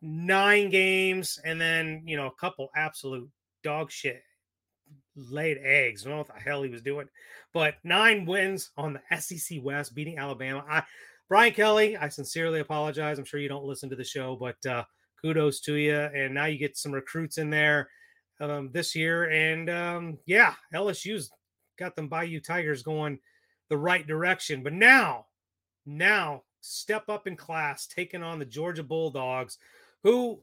nine 0.01 0.69
games, 0.69 1.39
and 1.43 1.59
then, 1.59 2.03
you 2.05 2.15
know, 2.15 2.27
a 2.27 2.39
couple 2.39 2.69
absolute 2.75 3.29
dog 3.63 3.91
shit 3.91 4.23
laid 5.15 5.57
eggs. 5.57 6.05
I 6.05 6.09
don't 6.09 6.15
know 6.15 6.19
what 6.19 6.33
the 6.33 6.41
hell 6.41 6.63
he 6.63 6.69
was 6.69 6.81
doing, 6.81 7.09
but 7.53 7.75
nine 7.83 8.25
wins 8.25 8.71
on 8.77 8.93
the 8.93 9.19
SEC 9.19 9.59
West, 9.61 9.93
beating 9.93 10.17
Alabama. 10.17 10.63
I, 10.69 10.83
Brian 11.27 11.53
Kelly, 11.53 11.97
I 11.97 12.07
sincerely 12.07 12.61
apologize. 12.61 13.19
I'm 13.19 13.25
sure 13.25 13.41
you 13.41 13.49
don't 13.49 13.65
listen 13.65 13.89
to 13.89 13.97
the 13.97 14.05
show, 14.05 14.37
but, 14.37 14.65
uh, 14.65 14.85
kudos 15.21 15.59
to 15.61 15.75
you. 15.75 15.95
And 15.95 16.33
now 16.33 16.45
you 16.45 16.57
get 16.57 16.77
some 16.77 16.91
recruits 16.91 17.37
in 17.37 17.49
there 17.49 17.89
um, 18.39 18.71
this 18.71 18.95
year. 18.95 19.29
And 19.29 19.69
um, 19.69 20.17
yeah, 20.25 20.53
LSU's 20.73 21.31
got 21.77 21.95
them 21.95 22.07
Bayou 22.07 22.39
Tigers 22.39 22.83
going 22.83 23.19
the 23.69 23.77
right 23.77 24.05
direction. 24.05 24.63
But 24.63 24.73
now, 24.73 25.27
now 25.85 26.43
step 26.61 27.09
up 27.09 27.27
in 27.27 27.35
class, 27.35 27.87
taking 27.87 28.23
on 28.23 28.39
the 28.39 28.45
Georgia 28.45 28.83
Bulldogs, 28.83 29.57
who 30.03 30.39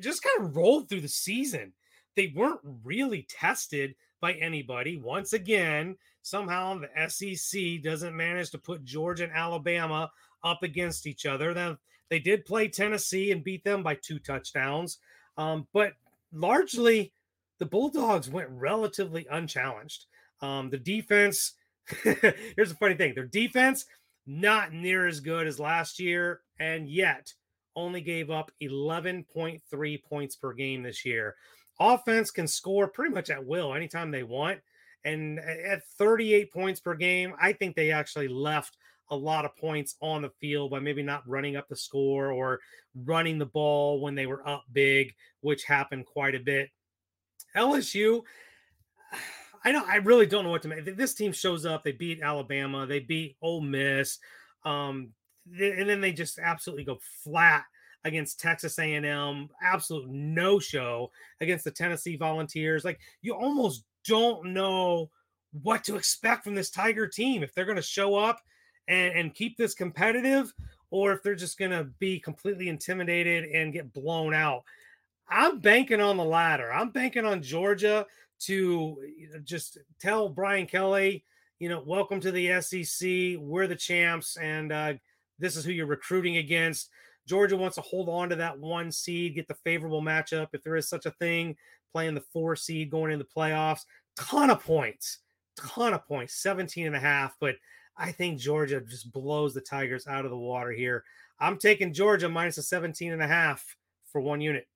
just 0.00 0.22
kind 0.22 0.46
of 0.46 0.56
rolled 0.56 0.88
through 0.88 1.00
the 1.00 1.08
season. 1.08 1.72
They 2.16 2.32
weren't 2.34 2.60
really 2.84 3.26
tested 3.28 3.94
by 4.20 4.34
anybody. 4.34 4.98
Once 4.98 5.32
again, 5.32 5.96
somehow 6.22 6.78
the 6.78 7.08
SEC 7.08 7.82
doesn't 7.82 8.16
manage 8.16 8.50
to 8.50 8.58
put 8.58 8.84
Georgia 8.84 9.24
and 9.24 9.32
Alabama 9.32 10.10
up 10.44 10.62
against 10.62 11.06
each 11.06 11.26
other. 11.26 11.54
Then 11.54 11.78
they 12.10 12.18
did 12.18 12.44
play 12.44 12.68
Tennessee 12.68 13.32
and 13.32 13.44
beat 13.44 13.64
them 13.64 13.82
by 13.82 13.94
two 13.94 14.18
touchdowns, 14.18 14.98
um, 15.38 15.66
but 15.72 15.92
largely 16.32 17.12
the 17.58 17.66
Bulldogs 17.66 18.28
went 18.28 18.50
relatively 18.50 19.26
unchallenged. 19.30 20.06
Um, 20.42 20.68
the 20.70 20.78
defense, 20.78 21.54
here's 22.02 22.72
a 22.72 22.76
funny 22.76 22.96
thing 22.96 23.14
their 23.14 23.26
defense, 23.26 23.86
not 24.26 24.72
near 24.72 25.06
as 25.06 25.20
good 25.20 25.46
as 25.46 25.60
last 25.60 25.98
year, 26.00 26.40
and 26.58 26.88
yet 26.88 27.32
only 27.76 28.00
gave 28.00 28.30
up 28.30 28.50
11.3 28.60 30.04
points 30.04 30.36
per 30.36 30.52
game 30.52 30.82
this 30.82 31.04
year. 31.04 31.36
Offense 31.78 32.30
can 32.30 32.46
score 32.46 32.88
pretty 32.88 33.14
much 33.14 33.30
at 33.30 33.46
will 33.46 33.74
anytime 33.74 34.10
they 34.10 34.22
want. 34.22 34.58
And 35.04 35.38
at 35.38 35.86
38 35.96 36.52
points 36.52 36.80
per 36.80 36.94
game, 36.94 37.32
I 37.40 37.54
think 37.54 37.74
they 37.74 37.90
actually 37.90 38.28
left 38.28 38.76
a 39.10 39.16
lot 39.16 39.44
of 39.44 39.56
points 39.56 39.96
on 40.00 40.22
the 40.22 40.30
field 40.40 40.70
by 40.70 40.78
maybe 40.78 41.02
not 41.02 41.28
running 41.28 41.56
up 41.56 41.68
the 41.68 41.76
score 41.76 42.30
or 42.30 42.60
running 43.04 43.38
the 43.38 43.46
ball 43.46 44.00
when 44.00 44.14
they 44.14 44.26
were 44.26 44.46
up 44.48 44.64
big, 44.72 45.14
which 45.40 45.64
happened 45.64 46.06
quite 46.06 46.34
a 46.34 46.40
bit. 46.40 46.70
LSU, 47.56 48.22
I 49.64 49.72
don't, 49.72 49.88
I 49.88 49.96
really 49.96 50.26
don't 50.26 50.44
know 50.44 50.50
what 50.50 50.62
to 50.62 50.68
make. 50.68 50.96
This 50.96 51.14
team 51.14 51.32
shows 51.32 51.66
up, 51.66 51.84
they 51.84 51.92
beat 51.92 52.22
Alabama, 52.22 52.86
they 52.86 53.00
beat 53.00 53.36
Ole 53.42 53.60
Miss, 53.60 54.18
um, 54.64 55.10
and 55.46 55.88
then 55.88 56.00
they 56.00 56.12
just 56.12 56.38
absolutely 56.38 56.84
go 56.84 56.98
flat 57.22 57.64
against 58.04 58.40
Texas 58.40 58.78
A&M, 58.78 59.48
absolute 59.62 60.08
no 60.08 60.58
show 60.58 61.10
against 61.40 61.64
the 61.64 61.70
Tennessee 61.70 62.16
Volunteers. 62.16 62.84
Like 62.84 63.00
you 63.20 63.34
almost 63.34 63.84
don't 64.06 64.52
know 64.52 65.10
what 65.52 65.84
to 65.84 65.96
expect 65.96 66.44
from 66.44 66.54
this 66.54 66.70
Tiger 66.70 67.06
team 67.06 67.42
if 67.42 67.52
they're 67.54 67.64
going 67.64 67.76
to 67.76 67.82
show 67.82 68.14
up 68.14 68.40
and, 68.90 69.16
and 69.16 69.34
keep 69.34 69.56
this 69.56 69.72
competitive 69.72 70.52
or 70.90 71.12
if 71.12 71.22
they're 71.22 71.36
just 71.36 71.58
going 71.58 71.70
to 71.70 71.84
be 72.00 72.18
completely 72.18 72.68
intimidated 72.68 73.44
and 73.44 73.72
get 73.72 73.92
blown 73.92 74.34
out. 74.34 74.64
I'm 75.28 75.60
banking 75.60 76.00
on 76.00 76.16
the 76.16 76.24
latter. 76.24 76.72
I'm 76.72 76.90
banking 76.90 77.24
on 77.24 77.40
Georgia 77.40 78.04
to 78.40 78.98
just 79.44 79.78
tell 80.00 80.28
Brian 80.28 80.66
Kelly, 80.66 81.24
you 81.60 81.68
know, 81.68 81.82
welcome 81.86 82.18
to 82.20 82.32
the 82.32 82.60
SEC. 82.60 83.38
We're 83.40 83.68
the 83.68 83.76
champs, 83.76 84.36
and 84.36 84.72
uh, 84.72 84.94
this 85.38 85.56
is 85.56 85.64
who 85.64 85.70
you're 85.70 85.86
recruiting 85.86 86.38
against. 86.38 86.90
Georgia 87.28 87.56
wants 87.56 87.76
to 87.76 87.82
hold 87.82 88.08
on 88.08 88.28
to 88.30 88.36
that 88.36 88.58
one 88.58 88.90
seed, 88.90 89.36
get 89.36 89.46
the 89.46 89.54
favorable 89.54 90.02
matchup 90.02 90.48
if 90.52 90.64
there 90.64 90.74
is 90.74 90.88
such 90.88 91.06
a 91.06 91.12
thing, 91.12 91.54
playing 91.92 92.14
the 92.14 92.24
four 92.32 92.56
seed 92.56 92.90
going 92.90 93.12
into 93.12 93.24
the 93.24 93.40
playoffs. 93.40 93.84
Ton 94.18 94.50
of 94.50 94.64
points, 94.64 95.18
ton 95.56 95.94
of 95.94 96.04
points, 96.08 96.34
17 96.42 96.88
and 96.88 96.96
a 96.96 97.00
half. 97.00 97.36
But 97.38 97.54
I 97.96 98.12
think 98.12 98.38
Georgia 98.38 98.80
just 98.80 99.12
blows 99.12 99.54
the 99.54 99.60
Tigers 99.60 100.06
out 100.06 100.24
of 100.24 100.30
the 100.30 100.36
water 100.36 100.70
here. 100.70 101.04
I'm 101.38 101.58
taking 101.58 101.92
Georgia 101.92 102.28
minus 102.28 102.58
a 102.58 102.62
17 102.62 103.12
and 103.12 103.22
a 103.22 103.26
half 103.26 103.76
for 104.06 104.20
one 104.20 104.40
unit. 104.40 104.66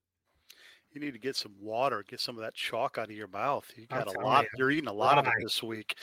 You 0.92 1.00
need 1.00 1.12
to 1.12 1.18
get 1.18 1.34
some 1.34 1.54
water, 1.60 2.04
get 2.08 2.20
some 2.20 2.36
of 2.36 2.42
that 2.42 2.54
chalk 2.54 2.98
out 2.98 3.10
of 3.10 3.16
your 3.16 3.26
mouth. 3.28 3.68
You 3.76 3.86
got 3.86 4.06
a 4.06 4.20
lot. 4.20 4.46
You. 4.56 4.64
are 4.64 4.70
eating 4.70 4.88
a 4.88 4.92
lot 4.92 5.18
of 5.18 5.26
it 5.26 5.32
this 5.40 5.60
week. 5.60 5.96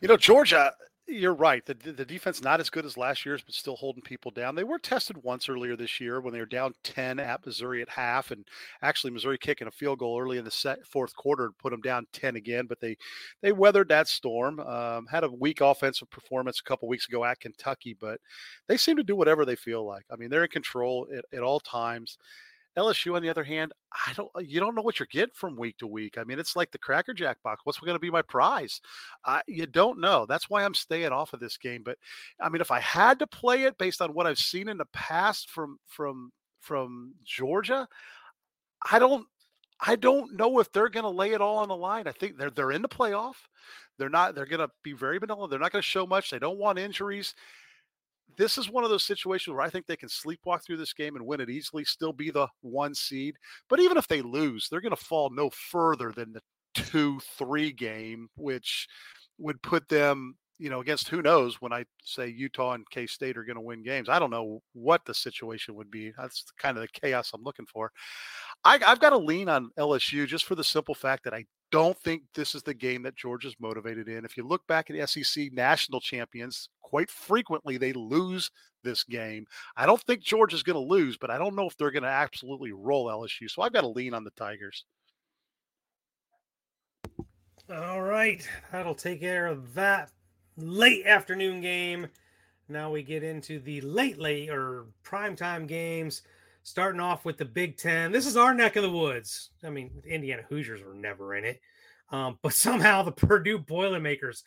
You 0.00 0.06
know, 0.06 0.16
Georgia, 0.16 0.72
you're 1.08 1.34
right. 1.34 1.64
The 1.64 1.74
the 1.74 2.04
defense 2.04 2.42
not 2.42 2.60
as 2.60 2.70
good 2.70 2.84
as 2.84 2.96
last 2.96 3.24
year's, 3.24 3.42
but 3.42 3.54
still 3.54 3.76
holding 3.76 4.02
people 4.02 4.30
down. 4.30 4.54
They 4.54 4.64
were 4.64 4.78
tested 4.78 5.16
once 5.22 5.48
earlier 5.48 5.74
this 5.76 6.00
year 6.00 6.20
when 6.20 6.32
they 6.32 6.40
were 6.40 6.46
down 6.46 6.74
10 6.84 7.18
at 7.18 7.44
Missouri 7.46 7.80
at 7.82 7.88
half, 7.88 8.30
and 8.30 8.46
actually 8.82 9.12
Missouri 9.12 9.38
kicking 9.38 9.66
a 9.66 9.70
field 9.70 9.98
goal 10.00 10.20
early 10.20 10.38
in 10.38 10.44
the 10.44 10.50
set, 10.50 10.86
fourth 10.86 11.16
quarter 11.16 11.48
to 11.48 11.54
put 11.58 11.70
them 11.70 11.80
down 11.80 12.06
10 12.12 12.36
again. 12.36 12.66
But 12.66 12.80
they 12.80 12.96
they 13.40 13.52
weathered 13.52 13.88
that 13.88 14.08
storm. 14.08 14.60
Um, 14.60 15.06
had 15.06 15.24
a 15.24 15.30
weak 15.30 15.60
offensive 15.60 16.10
performance 16.10 16.60
a 16.60 16.64
couple 16.68 16.88
weeks 16.88 17.08
ago 17.08 17.24
at 17.24 17.40
Kentucky, 17.40 17.96
but 17.98 18.20
they 18.66 18.76
seem 18.76 18.96
to 18.96 19.02
do 19.02 19.16
whatever 19.16 19.44
they 19.44 19.56
feel 19.56 19.86
like. 19.86 20.04
I 20.10 20.16
mean, 20.16 20.30
they're 20.30 20.44
in 20.44 20.50
control 20.50 21.08
at, 21.16 21.24
at 21.32 21.42
all 21.42 21.60
times. 21.60 22.18
LSU, 22.78 23.14
on 23.14 23.22
the 23.22 23.28
other 23.28 23.44
hand, 23.44 23.72
I 24.06 24.12
don't. 24.14 24.30
You 24.40 24.60
don't 24.60 24.74
know 24.74 24.82
what 24.82 24.98
you're 24.98 25.08
getting 25.10 25.34
from 25.34 25.56
week 25.56 25.78
to 25.78 25.86
week. 25.86 26.16
I 26.16 26.24
mean, 26.24 26.38
it's 26.38 26.56
like 26.56 26.70
the 26.70 26.78
Cracker 26.78 27.12
Jack 27.12 27.42
box. 27.42 27.62
What's 27.64 27.78
going 27.78 27.94
to 27.94 27.98
be 27.98 28.10
my 28.10 28.22
prize? 28.22 28.80
Uh, 29.24 29.40
you 29.46 29.66
don't 29.66 30.00
know. 30.00 30.26
That's 30.26 30.48
why 30.48 30.64
I'm 30.64 30.74
staying 30.74 31.12
off 31.12 31.32
of 31.32 31.40
this 31.40 31.56
game. 31.56 31.82
But 31.84 31.98
I 32.40 32.48
mean, 32.48 32.60
if 32.60 32.70
I 32.70 32.80
had 32.80 33.18
to 33.18 33.26
play 33.26 33.64
it 33.64 33.78
based 33.78 34.00
on 34.00 34.14
what 34.14 34.26
I've 34.26 34.38
seen 34.38 34.68
in 34.68 34.78
the 34.78 34.86
past 34.92 35.50
from 35.50 35.78
from 35.86 36.32
from 36.60 37.14
Georgia, 37.24 37.88
I 38.90 38.98
don't. 38.98 39.26
I 39.80 39.94
don't 39.94 40.36
know 40.36 40.58
if 40.58 40.72
they're 40.72 40.88
going 40.88 41.04
to 41.04 41.08
lay 41.08 41.34
it 41.34 41.40
all 41.40 41.58
on 41.58 41.68
the 41.68 41.76
line. 41.76 42.08
I 42.08 42.12
think 42.12 42.36
they're 42.36 42.50
they're 42.50 42.72
in 42.72 42.82
the 42.82 42.88
playoff. 42.88 43.36
They're 43.98 44.08
not. 44.08 44.34
They're 44.34 44.46
going 44.46 44.66
to 44.66 44.70
be 44.82 44.92
very 44.92 45.18
vanilla. 45.18 45.48
They're 45.48 45.58
not 45.58 45.72
going 45.72 45.82
to 45.82 45.88
show 45.88 46.06
much. 46.06 46.30
They 46.30 46.38
don't 46.38 46.58
want 46.58 46.78
injuries 46.78 47.34
this 48.38 48.56
is 48.56 48.70
one 48.70 48.84
of 48.84 48.90
those 48.90 49.04
situations 49.04 49.54
where 49.54 49.64
I 49.64 49.70
think 49.70 49.86
they 49.86 49.96
can 49.96 50.08
sleepwalk 50.08 50.64
through 50.64 50.78
this 50.78 50.92
game 50.92 51.16
and 51.16 51.26
win 51.26 51.40
it 51.40 51.50
easily, 51.50 51.84
still 51.84 52.12
be 52.12 52.30
the 52.30 52.46
one 52.60 52.94
seed. 52.94 53.34
But 53.68 53.80
even 53.80 53.98
if 53.98 54.08
they 54.08 54.22
lose, 54.22 54.68
they're 54.68 54.80
going 54.80 54.90
to 54.90 54.96
fall 54.96 55.30
no 55.30 55.50
further 55.50 56.12
than 56.12 56.32
the 56.32 56.40
two 56.74 57.20
three 57.36 57.72
game, 57.72 58.28
which 58.36 58.86
would 59.38 59.60
put 59.62 59.88
them 59.88 60.36
you 60.58 60.70
know, 60.70 60.80
against 60.80 61.08
who 61.08 61.22
knows 61.22 61.60
when 61.60 61.72
I 61.72 61.84
say 62.02 62.28
Utah 62.28 62.72
and 62.72 62.88
K 62.90 63.06
State 63.06 63.36
are 63.36 63.44
going 63.44 63.56
to 63.56 63.62
win 63.62 63.82
games. 63.82 64.08
I 64.08 64.18
don't 64.18 64.30
know 64.30 64.60
what 64.72 65.04
the 65.04 65.14
situation 65.14 65.74
would 65.76 65.90
be. 65.90 66.12
That's 66.18 66.44
kind 66.58 66.76
of 66.76 66.82
the 66.82 67.00
chaos 67.00 67.30
I'm 67.32 67.44
looking 67.44 67.66
for. 67.66 67.92
I, 68.64 68.78
have 68.78 69.00
got 69.00 69.10
to 69.10 69.18
lean 69.18 69.48
on 69.48 69.70
LSU 69.78 70.26
just 70.26 70.44
for 70.44 70.56
the 70.56 70.64
simple 70.64 70.96
fact 70.96 71.24
that 71.24 71.34
I 71.34 71.44
don't 71.70 71.98
think 71.98 72.22
this 72.34 72.54
is 72.54 72.62
the 72.62 72.74
game 72.74 73.02
that 73.02 73.16
Georgia's 73.16 73.56
motivated 73.60 74.08
in. 74.08 74.24
If 74.24 74.36
you 74.36 74.46
look 74.46 74.66
back 74.66 74.90
at 74.90 75.08
SEC 75.08 75.52
national 75.52 76.00
champions, 76.00 76.68
quite 76.82 77.10
frequently 77.10 77.76
they 77.76 77.92
lose 77.92 78.50
this 78.82 79.04
game. 79.04 79.46
I 79.76 79.86
don't 79.86 80.00
think 80.02 80.22
Georgia's 80.22 80.62
going 80.62 80.74
to 80.74 80.94
lose, 80.94 81.16
but 81.16 81.30
I 81.30 81.38
don't 81.38 81.54
know 81.54 81.66
if 81.66 81.76
they're 81.76 81.90
going 81.90 82.02
to 82.04 82.08
absolutely 82.08 82.72
roll 82.72 83.06
LSU. 83.06 83.50
So 83.50 83.62
I've 83.62 83.72
got 83.72 83.82
to 83.82 83.88
lean 83.88 84.14
on 84.14 84.24
the 84.24 84.30
Tigers. 84.30 84.84
All 87.70 88.00
right, 88.00 88.48
that'll 88.72 88.94
take 88.94 89.20
care 89.20 89.46
of 89.46 89.74
that 89.74 90.10
late 90.56 91.06
afternoon 91.06 91.60
game. 91.60 92.06
Now 92.66 92.90
we 92.90 93.02
get 93.02 93.22
into 93.22 93.58
the 93.58 93.82
late, 93.82 94.18
late 94.18 94.48
or 94.48 94.86
primetime 95.04 95.66
games, 95.66 96.22
starting 96.68 97.00
off 97.00 97.24
with 97.24 97.38
the 97.38 97.44
Big 97.44 97.78
Ten. 97.78 98.12
This 98.12 98.26
is 98.26 98.36
our 98.36 98.52
neck 98.52 98.76
of 98.76 98.82
the 98.82 98.90
woods. 98.90 99.50
I 99.64 99.70
mean, 99.70 99.90
Indiana 100.06 100.42
Hoosiers 100.48 100.82
were 100.82 100.94
never 100.94 101.34
in 101.34 101.44
it. 101.44 101.60
Um, 102.10 102.38
but 102.42 102.52
somehow 102.52 103.02
the 103.02 103.12
Purdue 103.12 103.58
Boilermakers 103.58 104.44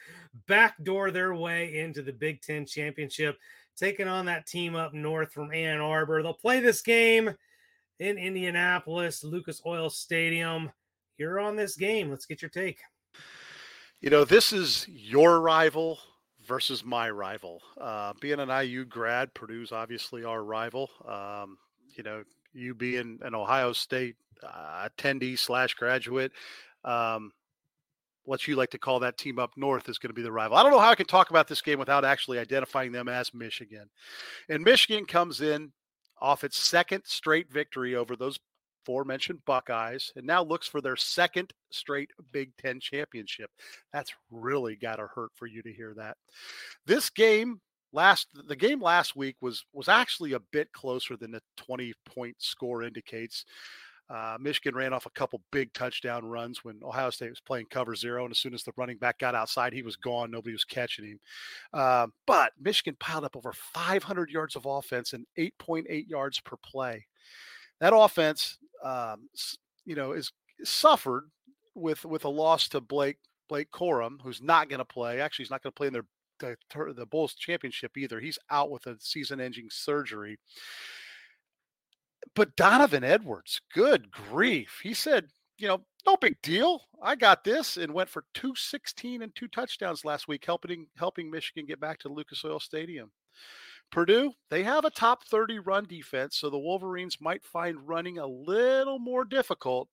backdoor 0.48 1.12
their 1.12 1.34
way 1.34 1.80
into 1.80 2.02
the 2.02 2.14
Big 2.14 2.42
Ten 2.42 2.66
championship, 2.66 3.38
taking 3.76 4.08
on 4.08 4.26
that 4.26 4.46
team 4.46 4.76
up 4.76 4.94
north 4.94 5.34
from 5.34 5.52
Ann 5.52 5.80
Arbor. 5.80 6.22
They'll 6.22 6.34
play 6.34 6.60
this 6.60 6.82
game 6.82 7.34
in 8.00 8.18
Indianapolis, 8.18 9.24
Lucas 9.24 9.62
Oil 9.66 9.90
Stadium. 9.90 10.72
You're 11.18 11.40
on 11.40 11.56
this 11.56 11.76
game. 11.76 12.10
Let's 12.10 12.26
get 12.26 12.42
your 12.42 12.50
take. 12.50 12.80
You 14.00 14.10
know, 14.10 14.26
this 14.26 14.54
is 14.54 14.88
your 14.88 15.40
rival 15.40 16.00
versus 16.48 16.84
my 16.84 17.10
rival. 17.10 17.62
Uh, 17.80 18.14
being 18.20 18.40
an 18.40 18.50
IU 18.50 18.86
grad, 18.86 19.34
Purdue's 19.34 19.72
obviously 19.72 20.24
our 20.24 20.44
rival. 20.44 20.90
Um, 21.08 21.58
you 21.96 22.04
know, 22.04 22.24
you 22.54 22.74
being 22.74 23.20
an 23.22 23.36
Ohio 23.36 23.74
State 23.74 24.16
uh, 24.44 24.88
attendee 24.90 25.38
slash 25.38 25.74
graduate, 25.74 26.32
um, 26.84 27.32
what 28.24 28.48
you 28.48 28.56
like 28.56 28.70
to 28.72 28.78
call 28.78 29.00
that 29.00 29.18
team 29.18 29.40
up 29.40 29.52
north 29.58 29.90
is 29.90 29.98
going 29.98 30.10
to 30.10 30.14
be 30.14 30.22
the 30.22 30.32
rival. 30.32 30.58
I 30.58 30.64
don't 30.64 30.72
know 30.72 30.80
how 30.80 30.92
I 30.92 30.96
can 30.96 31.08
talk 31.08 31.30
about 31.30 31.48
this 31.48 31.62
game 31.62 31.80
without 31.80 32.06
actually 32.06 32.40
identifying 32.40 32.92
them 32.92 33.10
as 33.10 33.34
Michigan. 33.34 33.90
And 34.50 34.64
Michigan 34.64 35.06
comes 35.06 35.42
in 35.42 35.72
off 36.22 36.44
its 36.44 36.58
second 36.58 37.04
straight 37.06 37.52
victory 37.52 37.96
over 37.96 38.16
those 38.16 38.40
aforementioned 38.84 39.40
Buckeyes 39.46 40.12
and 40.16 40.26
now 40.26 40.44
looks 40.44 40.68
for 40.68 40.82
their 40.82 40.96
second 40.96 41.54
straight 41.72 42.10
Big 42.32 42.52
Ten 42.58 42.80
championship. 42.80 43.50
That's 43.94 44.14
really 44.30 44.76
got 44.76 44.98
to 44.98 45.08
hurt 45.14 45.32
for 45.36 45.48
you 45.48 45.62
to 45.64 45.74
hear 45.74 45.94
that. 45.98 46.18
This 46.86 47.10
game 47.10 47.62
last 47.94 48.28
the 48.48 48.56
game 48.56 48.82
last 48.82 49.16
week 49.16 49.36
was 49.42 49.66
was 49.74 49.88
actually 49.88 50.34
a 50.34 50.40
bit 50.52 50.72
closer 50.74 51.18
than 51.18 51.32
the 51.32 51.42
20 51.58 51.94
point 52.06 52.36
score 52.40 52.84
indicates. 52.84 53.46
Uh, 54.10 54.36
Michigan 54.42 54.76
ran 54.76 54.92
off 54.92 55.06
a 55.06 55.12
couple 55.12 55.42
big 55.52 55.72
touchdown 55.72 56.26
runs 56.26 56.66
when 56.66 56.82
Ohio 56.84 57.10
State 57.10 57.30
was 57.30 57.40
playing 57.40 57.66
cover 57.70 57.96
zero, 57.96 58.26
and 58.26 58.32
as 58.32 58.40
soon 58.40 58.54
as 58.54 58.62
the 58.62 58.74
running 58.76 58.98
back 58.98 59.18
got 59.20 59.36
outside, 59.36 59.72
he 59.72 59.84
was 59.84 59.96
gone. 59.96 60.30
Nobody 60.30 60.52
was 60.52 60.66
catching 60.66 61.06
him. 61.06 61.20
Uh, 61.72 62.08
but 62.28 62.52
Michigan 62.60 62.98
piled 63.00 63.24
up 63.24 63.38
over 63.38 63.54
500 63.54 64.30
yards 64.30 64.58
of 64.58 64.66
offense 64.66 65.14
and 65.14 65.26
8.8 65.38 66.10
yards 66.10 66.42
per 66.42 66.58
play. 66.58 67.06
That 67.80 67.96
offense 67.96 68.58
um, 68.84 69.30
you 69.86 69.96
know, 69.96 70.12
is 70.12 70.32
suffered 70.64 71.30
with 71.76 72.04
with 72.06 72.26
a 72.26 72.30
loss 72.30 72.68
to 72.70 72.82
Blake 72.82 73.18
Blake 73.50 73.72
Corum, 73.72 74.18
who's 74.22 74.42
not 74.42 74.70
going 74.70 74.80
to 74.80 74.86
play. 74.86 75.20
Actually, 75.20 75.44
he's 75.44 75.52
not 75.52 75.64
going 75.64 75.72
to 75.72 75.76
play 75.76 75.88
in 75.88 75.94
their 75.94 76.06
the, 76.42 76.58
the 76.94 77.06
Bulls 77.06 77.34
championship 77.36 77.98
either. 77.98 78.20
He's 78.20 78.40
out 78.50 78.70
with 78.70 78.86
a 78.88 78.98
season-ending 79.00 79.70
surgery. 79.72 80.38
But 82.36 82.56
Donovan 82.56 83.04
Edwards, 83.04 83.62
good 83.74 84.12
grief, 84.12 84.80
he 84.84 84.94
said, 84.94 85.28
you 85.58 85.68
know, 85.68 85.82
no 86.06 86.18
big 86.18 86.42
deal. 86.42 86.82
I 87.02 87.16
got 87.16 87.44
this, 87.44 87.78
and 87.78 87.94
went 87.94 88.10
for 88.10 88.26
two 88.34 88.54
sixteen 88.56 89.22
and 89.22 89.34
two 89.36 89.48
touchdowns 89.48 90.04
last 90.04 90.28
week, 90.28 90.44
helping 90.46 90.88
helping 90.98 91.30
Michigan 91.30 91.66
get 91.66 91.80
back 91.80 92.00
to 92.00 92.10
Lucas 92.10 92.44
Oil 92.44 92.60
Stadium. 92.60 93.12
Purdue, 93.92 94.32
they 94.50 94.64
have 94.64 94.86
a 94.86 94.90
top 94.90 95.26
30 95.26 95.60
run 95.60 95.86
defense, 95.86 96.38
so 96.38 96.50
the 96.50 96.58
Wolverines 96.58 97.18
might 97.20 97.44
find 97.44 97.88
running 97.88 98.18
a 98.18 98.26
little 98.26 99.00
more 99.00 99.26
difficult. 99.26 99.90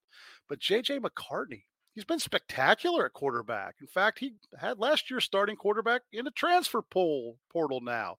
But 0.48 0.60
JJ 0.60 1.00
McCartney, 1.00 1.64
he's 1.98 2.04
been 2.04 2.20
spectacular 2.20 3.06
at 3.06 3.12
quarterback. 3.12 3.74
In 3.80 3.88
fact, 3.88 4.20
he 4.20 4.34
had 4.56 4.78
last 4.78 5.10
year's 5.10 5.24
starting 5.24 5.56
quarterback 5.56 6.02
in 6.12 6.24
the 6.24 6.30
transfer 6.30 6.80
pool 6.80 7.38
portal 7.52 7.80
now. 7.80 8.18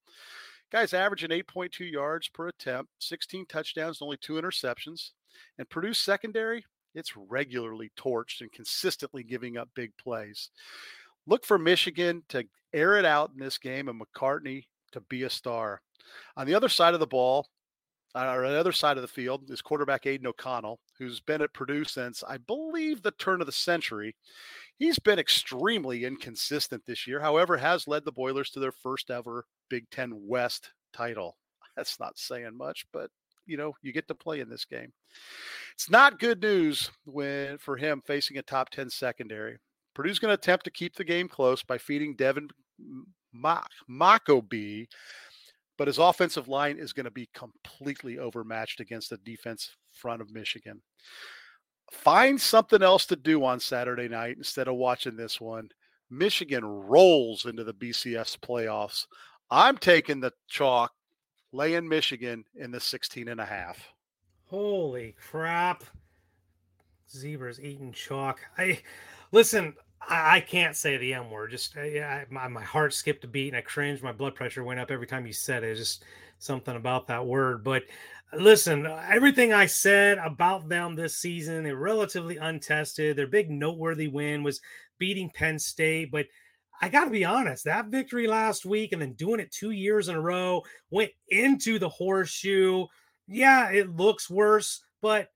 Guy's 0.70 0.94
averaging 0.94 1.30
8.2 1.30 1.90
yards 1.90 2.28
per 2.28 2.50
attempt, 2.50 2.92
16 3.00 3.46
touchdowns, 3.46 4.02
and 4.02 4.06
only 4.06 4.18
two 4.18 4.34
interceptions. 4.34 5.12
And 5.58 5.70
Purdue's 5.70 5.98
secondary, 5.98 6.66
it's 6.94 7.16
regularly 7.16 7.90
torched 7.98 8.42
and 8.42 8.52
consistently 8.52 9.24
giving 9.24 9.56
up 9.56 9.70
big 9.74 9.96
plays. 9.96 10.50
Look 11.26 11.46
for 11.46 11.58
Michigan 11.58 12.24
to 12.28 12.44
air 12.74 12.98
it 12.98 13.06
out 13.06 13.32
in 13.34 13.40
this 13.40 13.58
game, 13.58 13.88
and 13.88 14.02
McCartney 14.02 14.66
to 14.92 15.00
be 15.00 15.24
a 15.24 15.30
star. 15.30 15.82
On 16.36 16.46
the 16.46 16.54
other 16.54 16.70
side 16.70 16.96
of 16.96 17.00
the 17.00 17.08
ball, 17.08 17.48
uh, 18.16 18.34
or 18.34 18.50
the 18.50 18.60
other 18.60 18.72
side 18.72 18.98
of 18.98 19.02
the 19.02 19.08
field, 19.08 19.50
is 19.50 19.62
quarterback 19.62 20.06
Aidan 20.06 20.28
O'Connell, 20.28 20.80
who's 20.98 21.20
been 21.20 21.42
at 21.42 21.54
Purdue 21.54 21.84
since 21.84 22.24
I 22.28 22.38
believe 22.38 23.02
the 23.02 23.12
turn 23.12 23.42
of 23.42 23.46
the 23.46 23.52
century. 23.54 24.16
He's 24.78 25.00
been 25.00 25.20
extremely 25.20 26.06
inconsistent 26.06 26.86
this 26.86 27.06
year, 27.06 27.20
however, 27.20 27.58
has 27.58 27.88
led 27.88 28.06
the 28.06 28.12
Boilers 28.12 28.50
to 28.52 28.60
their 28.60 28.72
first 28.72 29.12
ever 29.12 29.46
Big 29.70 29.90
Ten 29.92 30.12
West 30.16 30.72
title. 30.94 31.38
That's 31.76 32.00
not 32.00 32.18
saying 32.18 32.58
much, 32.58 32.86
but 32.92 33.12
you 33.46 33.58
know, 33.58 33.74
you 33.82 33.92
get 33.92 34.08
to 34.08 34.16
play 34.16 34.40
in 34.40 34.50
this 34.50 34.66
game. 34.66 34.94
It's 35.74 35.90
not 35.90 36.20
good 36.20 36.42
news 36.42 36.92
when 37.06 37.58
for 37.58 37.78
him 37.78 38.02
facing 38.06 38.38
a 38.38 38.44
top 38.44 38.70
10 38.70 38.90
secondary. 38.90 39.58
Purdue's 39.96 40.20
going 40.20 40.30
to 40.30 40.40
attempt 40.40 40.66
to 40.66 40.72
keep 40.72 40.96
the 40.96 41.04
game 41.04 41.28
close 41.28 41.64
by 41.64 41.78
feeding 41.78 42.16
Devin 42.16 42.50
Mockobee, 43.36 44.88
but 45.80 45.88
his 45.88 45.98
offensive 45.98 46.50
line 46.50 46.78
is 46.78 46.92
going 46.92 47.06
to 47.06 47.12
be 47.12 47.30
completely 47.34 48.20
overmatched 48.20 48.82
against 48.82 49.10
the 49.10 49.18
defense 49.20 49.78
front 49.94 50.22
of 50.22 50.30
Michigan. 50.30 50.82
Find 51.90 52.40
something 52.40 52.84
else 52.84 53.06
to 53.06 53.16
do 53.16 53.46
on 53.46 53.62
Saturday 53.62 54.10
night 54.10 54.36
instead 54.36 54.68
of 54.68 54.76
watching 54.76 55.16
this 55.16 55.40
one. 55.40 55.70
Michigan 56.12 56.66
rolls 56.66 57.46
into 57.46 57.64
the 57.64 57.74
BCS 57.74 58.38
playoffs. 58.40 59.06
I'm 59.50 59.78
taking 59.78 60.20
the 60.20 60.34
chalk, 60.50 60.92
laying 61.54 61.88
Michigan 61.88 62.44
in 62.56 62.72
the 62.72 62.82
16 62.82 63.30
and 63.30 63.40
a 63.40 63.46
half. 63.46 63.82
Holy 64.48 65.16
crap. 65.30 65.86
Zebras 67.10 67.62
eating 67.62 67.94
chalk. 67.94 68.42
I 68.58 68.82
listen, 69.32 69.76
I, 70.08 70.38
I 70.38 70.40
can't 70.42 70.76
say 70.76 70.98
the 70.98 71.14
M 71.14 71.30
word. 71.30 71.52
Just 71.52 71.76
uh, 71.78 71.84
yeah, 71.84 72.24
my, 72.30 72.48
my 72.48 72.64
heart 72.64 72.94
skipped 72.94 73.24
a 73.24 73.28
beat 73.28 73.50
and 73.50 73.58
I 73.58 73.62
cringed. 73.62 74.04
My 74.04 74.12
blood 74.12 74.36
pressure 74.36 74.64
went 74.64 74.80
up 74.80 74.92
every 74.92 75.08
time 75.08 75.26
you 75.26 75.34
said 75.34 75.64
it. 75.64 75.76
Just 75.76 76.04
something 76.40 76.76
about 76.76 77.08
that 77.08 77.26
word. 77.26 77.64
But 77.64 77.84
listen, 78.34 78.86
everything 78.86 79.54
I 79.54 79.66
said 79.66 80.18
about 80.20 80.70
them 80.70 80.96
this 80.96 81.18
season, 81.18 81.64
they're 81.64 81.76
relatively 81.76 82.38
untested. 82.38 83.16
Their 83.16 83.28
big 83.28 83.50
noteworthy 83.50 84.08
win 84.08 84.44
was 84.44 84.62
beating 84.98 85.30
Penn 85.30 85.60
State. 85.60 86.12
But 86.12 86.28
I 86.82 86.90
got 86.90 87.06
to 87.06 87.12
be 87.12 87.26
honest, 87.26 87.66
that 87.66 87.88
victory 87.88 88.28
last 88.28 88.66
week 88.66 88.94
and 88.94 89.02
then 89.02 89.14
doing 89.14 89.40
it 89.40 89.52
two 89.52 89.72
years 89.72 90.08
in 90.08 90.16
a 90.16 90.22
row 90.22 90.64
went 90.92 91.12
into 91.28 91.78
the 91.78 91.90
horseshoe. 91.90 92.86
Yeah, 93.28 93.70
it 93.70 93.96
looks 93.96 94.30
worse, 94.30 94.82
but 95.02 95.28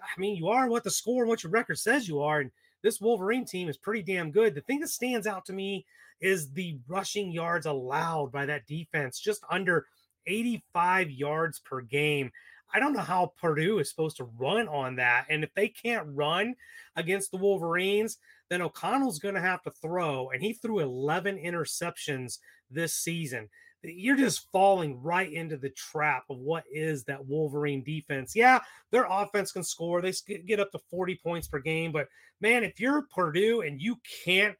I 0.00 0.20
mean, 0.20 0.36
you 0.36 0.48
are 0.48 0.68
what 0.68 0.84
the 0.84 0.90
score 0.90 1.22
and 1.22 1.28
what 1.28 1.42
your 1.42 1.50
record 1.50 1.78
says 1.78 2.06
you 2.08 2.20
are. 2.20 2.40
And 2.40 2.50
this 2.82 3.00
Wolverine 3.00 3.44
team 3.44 3.68
is 3.68 3.76
pretty 3.76 4.02
damn 4.02 4.30
good. 4.30 4.54
The 4.54 4.60
thing 4.62 4.80
that 4.80 4.88
stands 4.88 5.26
out 5.26 5.44
to 5.46 5.52
me 5.52 5.86
is 6.20 6.50
the 6.52 6.78
rushing 6.88 7.30
yards 7.30 7.66
allowed 7.66 8.32
by 8.32 8.46
that 8.46 8.66
defense, 8.66 9.18
just 9.20 9.44
under 9.50 9.86
85 10.26 11.10
yards 11.10 11.60
per 11.60 11.80
game. 11.80 12.30
I 12.72 12.80
don't 12.80 12.92
know 12.92 13.00
how 13.00 13.32
Purdue 13.40 13.78
is 13.78 13.90
supposed 13.90 14.16
to 14.18 14.30
run 14.38 14.68
on 14.68 14.96
that. 14.96 15.26
And 15.30 15.44
if 15.44 15.54
they 15.54 15.68
can't 15.68 16.06
run 16.10 16.54
against 16.96 17.30
the 17.30 17.36
Wolverines, 17.36 18.18
then 18.50 18.62
O'Connell's 18.62 19.18
going 19.18 19.34
to 19.34 19.40
have 19.40 19.62
to 19.62 19.70
throw. 19.70 20.30
And 20.30 20.42
he 20.42 20.52
threw 20.52 20.80
11 20.80 21.38
interceptions 21.38 22.38
this 22.70 22.94
season 22.94 23.48
you're 23.82 24.16
just 24.16 24.50
falling 24.50 25.00
right 25.02 25.32
into 25.32 25.56
the 25.56 25.70
trap 25.70 26.24
of 26.30 26.38
what 26.38 26.64
is 26.70 27.04
that 27.04 27.24
Wolverine 27.24 27.84
defense. 27.84 28.34
Yeah, 28.34 28.60
their 28.90 29.06
offense 29.08 29.52
can 29.52 29.62
score. 29.62 30.02
They 30.02 30.12
get 30.46 30.60
up 30.60 30.72
to 30.72 30.78
40 30.90 31.20
points 31.22 31.48
per 31.48 31.58
game, 31.58 31.92
but 31.92 32.08
man, 32.40 32.64
if 32.64 32.80
you're 32.80 33.06
Purdue 33.14 33.62
and 33.62 33.80
you 33.80 33.96
can't 34.24 34.56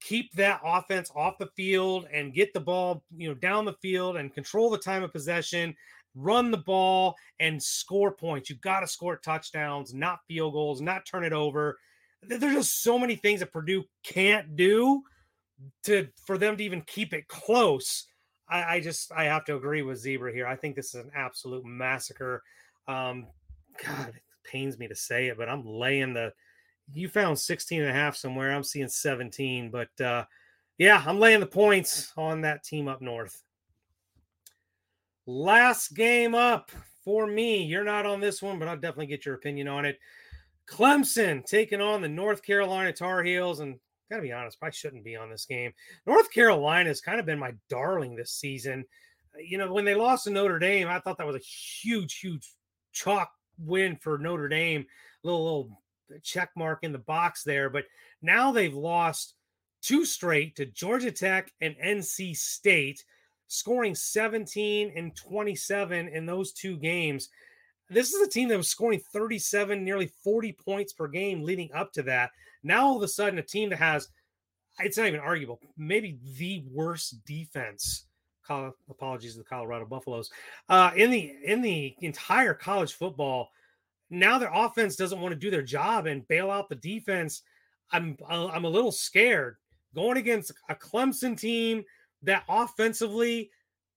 keep 0.00 0.32
that 0.32 0.60
offense 0.64 1.10
off 1.14 1.38
the 1.38 1.48
field 1.56 2.06
and 2.12 2.34
get 2.34 2.52
the 2.52 2.60
ball, 2.60 3.04
you 3.16 3.28
know, 3.28 3.34
down 3.34 3.64
the 3.64 3.74
field 3.74 4.16
and 4.16 4.34
control 4.34 4.70
the 4.70 4.78
time 4.78 5.02
of 5.02 5.12
possession, 5.12 5.74
run 6.14 6.50
the 6.50 6.58
ball 6.58 7.14
and 7.40 7.62
score 7.62 8.12
points. 8.12 8.50
You've 8.50 8.60
got 8.60 8.80
to 8.80 8.86
score 8.86 9.16
touchdowns, 9.16 9.94
not 9.94 10.20
field 10.28 10.52
goals, 10.52 10.80
not 10.80 11.06
turn 11.06 11.24
it 11.24 11.32
over. 11.32 11.78
There's 12.22 12.54
just 12.54 12.82
so 12.82 12.98
many 12.98 13.16
things 13.16 13.40
that 13.40 13.52
Purdue 13.52 13.84
can't 14.02 14.56
do 14.56 15.02
to 15.84 16.08
for 16.26 16.38
them 16.38 16.56
to 16.56 16.64
even 16.64 16.82
keep 16.82 17.12
it 17.12 17.28
close. 17.28 18.06
I, 18.48 18.76
I 18.76 18.80
just 18.80 19.12
I 19.12 19.24
have 19.24 19.44
to 19.46 19.56
agree 19.56 19.82
with 19.82 19.98
Zebra 19.98 20.32
here. 20.32 20.46
I 20.46 20.56
think 20.56 20.76
this 20.76 20.94
is 20.94 21.04
an 21.04 21.10
absolute 21.14 21.64
massacre. 21.64 22.42
Um, 22.86 23.26
God, 23.84 24.08
it 24.08 24.22
pains 24.44 24.78
me 24.78 24.88
to 24.88 24.94
say 24.94 25.28
it, 25.28 25.38
but 25.38 25.48
I'm 25.48 25.64
laying 25.66 26.14
the 26.14 26.32
you 26.92 27.08
found 27.08 27.38
16 27.38 27.80
and 27.80 27.90
a 27.90 27.94
half 27.94 28.16
somewhere. 28.16 28.52
I'm 28.52 28.64
seeing 28.64 28.88
17, 28.88 29.70
but 29.70 30.00
uh, 30.04 30.24
yeah, 30.78 31.02
I'm 31.06 31.18
laying 31.18 31.40
the 31.40 31.46
points 31.46 32.12
on 32.16 32.42
that 32.42 32.62
team 32.62 32.88
up 32.88 33.00
north. 33.00 33.42
Last 35.26 35.94
game 35.94 36.34
up 36.34 36.70
for 37.04 37.26
me. 37.26 37.62
You're 37.64 37.84
not 37.84 38.06
on 38.06 38.20
this 38.20 38.42
one, 38.42 38.58
but 38.58 38.68
I'll 38.68 38.76
definitely 38.76 39.06
get 39.06 39.24
your 39.24 39.34
opinion 39.34 39.68
on 39.68 39.86
it. 39.86 39.98
Clemson 40.66 41.44
taking 41.44 41.80
on 41.80 42.02
the 42.02 42.08
North 42.08 42.42
Carolina 42.42 42.92
Tar 42.92 43.22
Heels, 43.22 43.60
and 43.60 43.78
gotta 44.10 44.22
be 44.22 44.32
honest, 44.32 44.58
probably 44.58 44.74
shouldn't 44.74 45.04
be 45.04 45.16
on 45.16 45.30
this 45.30 45.46
game. 45.46 45.72
North 46.06 46.32
Carolina 46.32 46.88
has 46.88 47.00
kind 47.00 47.20
of 47.20 47.26
been 47.26 47.38
my 47.38 47.54
darling 47.68 48.14
this 48.14 48.32
season. 48.32 48.84
Uh, 49.34 49.40
you 49.40 49.58
know, 49.58 49.72
when 49.72 49.84
they 49.84 49.94
lost 49.94 50.24
to 50.24 50.30
Notre 50.30 50.58
Dame, 50.58 50.88
I 50.88 51.00
thought 51.00 51.18
that 51.18 51.26
was 51.26 51.36
a 51.36 51.38
huge, 51.38 52.18
huge 52.18 52.50
chalk 52.92 53.30
win 53.58 53.96
for 53.96 54.18
Notre 54.18 54.48
Dame. 54.48 54.86
Little 55.22 55.44
little 55.44 55.82
uh, 56.12 56.18
check 56.22 56.50
mark 56.56 56.80
in 56.82 56.92
the 56.92 56.98
box 56.98 57.42
there. 57.44 57.70
But 57.70 57.84
now 58.22 58.52
they've 58.52 58.74
lost 58.74 59.34
two 59.82 60.04
straight 60.04 60.56
to 60.56 60.66
Georgia 60.66 61.10
Tech 61.10 61.52
and 61.60 61.74
NC 61.82 62.36
State, 62.36 63.04
scoring 63.48 63.94
17 63.94 64.92
and 64.96 65.14
27 65.14 66.08
in 66.08 66.26
those 66.26 66.52
two 66.52 66.76
games. 66.76 67.28
This 67.90 68.14
is 68.14 68.26
a 68.26 68.30
team 68.30 68.48
that 68.48 68.56
was 68.56 68.68
scoring 68.68 69.00
37, 69.12 69.84
nearly 69.84 70.10
40 70.22 70.52
points 70.52 70.92
per 70.94 71.06
game 71.06 71.42
leading 71.42 71.70
up 71.74 71.92
to 71.92 72.02
that. 72.04 72.30
Now, 72.64 72.86
all 72.86 72.96
of 72.96 73.02
a 73.02 73.08
sudden, 73.08 73.38
a 73.38 73.42
team 73.42 73.70
that 73.70 73.78
has, 73.78 74.08
it's 74.80 74.98
not 74.98 75.06
even 75.06 75.20
arguable, 75.20 75.60
maybe 75.76 76.18
the 76.36 76.64
worst 76.72 77.24
defense. 77.24 78.06
Apologies 78.90 79.32
to 79.32 79.38
the 79.38 79.44
Colorado 79.44 79.86
Buffaloes 79.86 80.30
uh, 80.68 80.90
in 80.94 81.10
the 81.10 81.34
in 81.46 81.62
the 81.62 81.94
entire 82.02 82.52
college 82.52 82.92
football 82.92 83.48
now 84.10 84.38
their 84.38 84.50
offense 84.52 84.96
doesn't 84.96 85.20
want 85.20 85.32
to 85.32 85.38
do 85.38 85.50
their 85.50 85.62
job 85.62 86.06
and 86.06 86.26
bail 86.28 86.50
out 86.50 86.68
the 86.68 86.76
defense. 86.76 87.42
I'm 87.90 88.16
I'm 88.28 88.64
a 88.64 88.70
little 88.70 88.92
scared 88.92 89.56
going 89.94 90.16
against 90.16 90.52
a 90.68 90.74
Clemson 90.74 91.38
team 91.38 91.84
that 92.22 92.44
offensively 92.48 93.50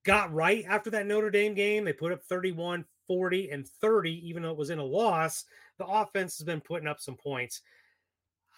got 0.04 0.32
right 0.32 0.64
after 0.68 0.90
that 0.90 1.06
Notre 1.06 1.30
Dame 1.30 1.54
game. 1.54 1.84
They 1.84 1.92
put 1.92 2.12
up 2.12 2.22
31, 2.24 2.84
40, 3.06 3.50
and 3.50 3.66
30, 3.66 4.28
even 4.28 4.42
though 4.42 4.50
it 4.50 4.56
was 4.56 4.70
in 4.70 4.78
a 4.78 4.84
loss. 4.84 5.44
The 5.78 5.86
offense 5.86 6.38
has 6.38 6.44
been 6.44 6.60
putting 6.60 6.88
up 6.88 7.00
some 7.00 7.16
points. 7.16 7.62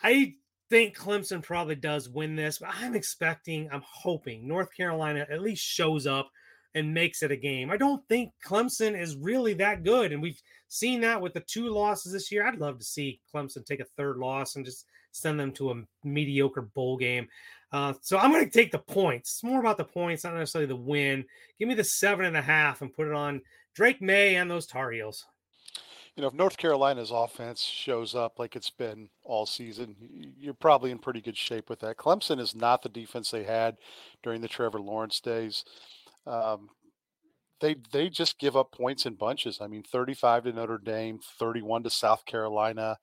I 0.02 0.34
think 0.70 0.96
Clemson 0.96 1.42
probably 1.42 1.74
does 1.74 2.08
win 2.08 2.36
this, 2.36 2.58
but 2.58 2.70
I'm 2.72 2.94
expecting, 2.94 3.68
I'm 3.72 3.82
hoping 3.84 4.46
North 4.46 4.74
Carolina 4.74 5.26
at 5.30 5.42
least 5.42 5.64
shows 5.64 6.06
up 6.06 6.30
and 6.74 6.94
makes 6.94 7.22
it 7.22 7.32
a 7.32 7.36
game. 7.36 7.70
I 7.70 7.76
don't 7.76 8.06
think 8.08 8.30
Clemson 8.46 8.98
is 8.98 9.16
really 9.16 9.54
that 9.54 9.82
good. 9.82 10.12
And 10.12 10.22
we've 10.22 10.40
seen 10.68 11.00
that 11.00 11.20
with 11.20 11.34
the 11.34 11.40
two 11.40 11.68
losses 11.68 12.12
this 12.12 12.30
year. 12.30 12.46
I'd 12.46 12.60
love 12.60 12.78
to 12.78 12.84
see 12.84 13.20
Clemson 13.34 13.64
take 13.64 13.80
a 13.80 13.86
third 13.96 14.18
loss 14.18 14.54
and 14.54 14.64
just 14.64 14.86
send 15.12 15.40
them 15.40 15.52
to 15.52 15.72
a 15.72 15.82
mediocre 16.04 16.62
bowl 16.62 16.96
game. 16.96 17.26
Uh, 17.72 17.94
so 18.00 18.18
I'm 18.18 18.30
going 18.30 18.44
to 18.44 18.50
take 18.50 18.72
the 18.72 18.78
points. 18.78 19.32
It's 19.34 19.44
more 19.44 19.60
about 19.60 19.76
the 19.76 19.84
points, 19.84 20.24
not 20.24 20.34
necessarily 20.34 20.66
the 20.66 20.76
win. 20.76 21.24
Give 21.58 21.68
me 21.68 21.74
the 21.74 21.84
seven 21.84 22.24
and 22.24 22.36
a 22.36 22.42
half 22.42 22.82
and 22.82 22.92
put 22.92 23.08
it 23.08 23.14
on 23.14 23.42
Drake 23.74 24.00
Maye 24.00 24.36
and 24.36 24.50
those 24.50 24.66
Tar 24.66 24.90
Heels. 24.90 25.26
You 26.16 26.22
know, 26.22 26.28
if 26.28 26.34
North 26.34 26.56
Carolina's 26.56 27.10
offense 27.12 27.62
shows 27.62 28.14
up 28.14 28.38
like 28.38 28.56
it's 28.56 28.70
been 28.70 29.08
all 29.22 29.46
season, 29.46 29.96
you're 30.38 30.54
probably 30.54 30.90
in 30.90 30.98
pretty 30.98 31.20
good 31.20 31.36
shape 31.36 31.70
with 31.70 31.80
that. 31.80 31.96
Clemson 31.96 32.40
is 32.40 32.54
not 32.54 32.82
the 32.82 32.88
defense 32.88 33.30
they 33.30 33.44
had 33.44 33.76
during 34.22 34.40
the 34.40 34.48
Trevor 34.48 34.80
Lawrence 34.80 35.20
days. 35.20 35.64
Um, 36.26 36.68
they 37.60 37.76
they 37.92 38.08
just 38.08 38.38
give 38.38 38.56
up 38.56 38.72
points 38.72 39.06
in 39.06 39.14
bunches. 39.14 39.60
I 39.60 39.66
mean, 39.66 39.82
35 39.82 40.44
to 40.44 40.52
Notre 40.52 40.78
Dame, 40.78 41.20
31 41.38 41.84
to 41.84 41.90
South 41.90 42.24
Carolina, 42.24 42.98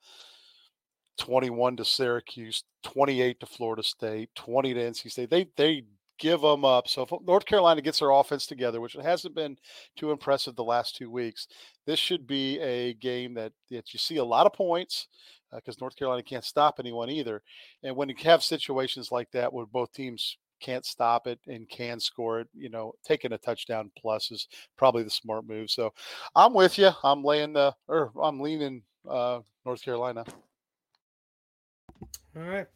21 1.18 1.76
to 1.76 1.84
Syracuse, 1.84 2.64
28 2.82 3.40
to 3.40 3.46
Florida 3.46 3.82
State, 3.82 4.30
20 4.34 4.74
to 4.74 4.80
NC 4.80 5.10
State. 5.10 5.30
They 5.30 5.48
they 5.56 5.84
give 6.18 6.40
them 6.40 6.64
up. 6.64 6.88
So 6.88 7.02
if 7.02 7.10
North 7.24 7.46
Carolina 7.46 7.80
gets 7.80 8.00
their 8.00 8.10
offense 8.10 8.46
together, 8.46 8.80
which 8.80 8.96
it 8.96 9.04
hasn't 9.04 9.34
been 9.34 9.56
too 9.96 10.10
impressive 10.10 10.56
the 10.56 10.64
last 10.64 10.96
two 10.96 11.10
weeks, 11.10 11.46
this 11.88 11.98
should 11.98 12.26
be 12.26 12.60
a 12.60 12.92
game 12.92 13.32
that, 13.32 13.50
that 13.70 13.94
you 13.94 13.98
see 13.98 14.18
a 14.18 14.24
lot 14.24 14.44
of 14.44 14.52
points 14.52 15.08
because 15.54 15.76
uh, 15.76 15.80
North 15.80 15.96
Carolina 15.96 16.22
can't 16.22 16.44
stop 16.44 16.74
anyone 16.78 17.08
either. 17.08 17.42
And 17.82 17.96
when 17.96 18.10
you 18.10 18.14
have 18.24 18.42
situations 18.42 19.10
like 19.10 19.30
that 19.30 19.50
where 19.50 19.64
both 19.64 19.90
teams 19.94 20.36
can't 20.60 20.84
stop 20.84 21.26
it 21.26 21.38
and 21.46 21.66
can 21.66 21.98
score 21.98 22.40
it, 22.40 22.48
you 22.52 22.68
know, 22.68 22.92
taking 23.06 23.32
a 23.32 23.38
touchdown 23.38 23.90
plus 23.96 24.30
is 24.30 24.48
probably 24.76 25.02
the 25.02 25.08
smart 25.08 25.48
move. 25.48 25.70
So 25.70 25.94
I'm 26.36 26.52
with 26.52 26.76
you. 26.76 26.90
I'm 27.02 27.24
laying 27.24 27.54
the 27.54 27.74
or 27.86 28.12
I'm 28.22 28.38
leaning 28.38 28.82
uh, 29.08 29.40
North 29.64 29.82
Carolina. 29.82 30.26
All 32.36 32.42
right. 32.42 32.66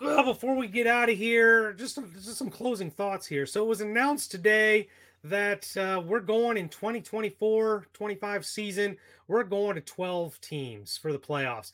Well, 0.00 0.22
before 0.22 0.54
we 0.54 0.68
get 0.68 0.86
out 0.86 1.10
of 1.10 1.18
here, 1.18 1.72
just 1.72 1.96
some, 1.96 2.12
just 2.14 2.36
some 2.36 2.50
closing 2.50 2.92
thoughts 2.92 3.26
here. 3.26 3.44
So 3.44 3.64
it 3.64 3.68
was 3.68 3.80
announced 3.80 4.30
today 4.30 4.86
that 5.28 5.76
uh, 5.76 6.00
we're 6.00 6.20
going 6.20 6.56
in 6.56 6.68
2024 6.68 7.86
25 7.92 8.46
season, 8.46 8.96
we're 9.28 9.44
going 9.44 9.74
to 9.74 9.80
12 9.80 10.40
teams 10.40 10.96
for 10.96 11.12
the 11.12 11.18
playoffs. 11.18 11.72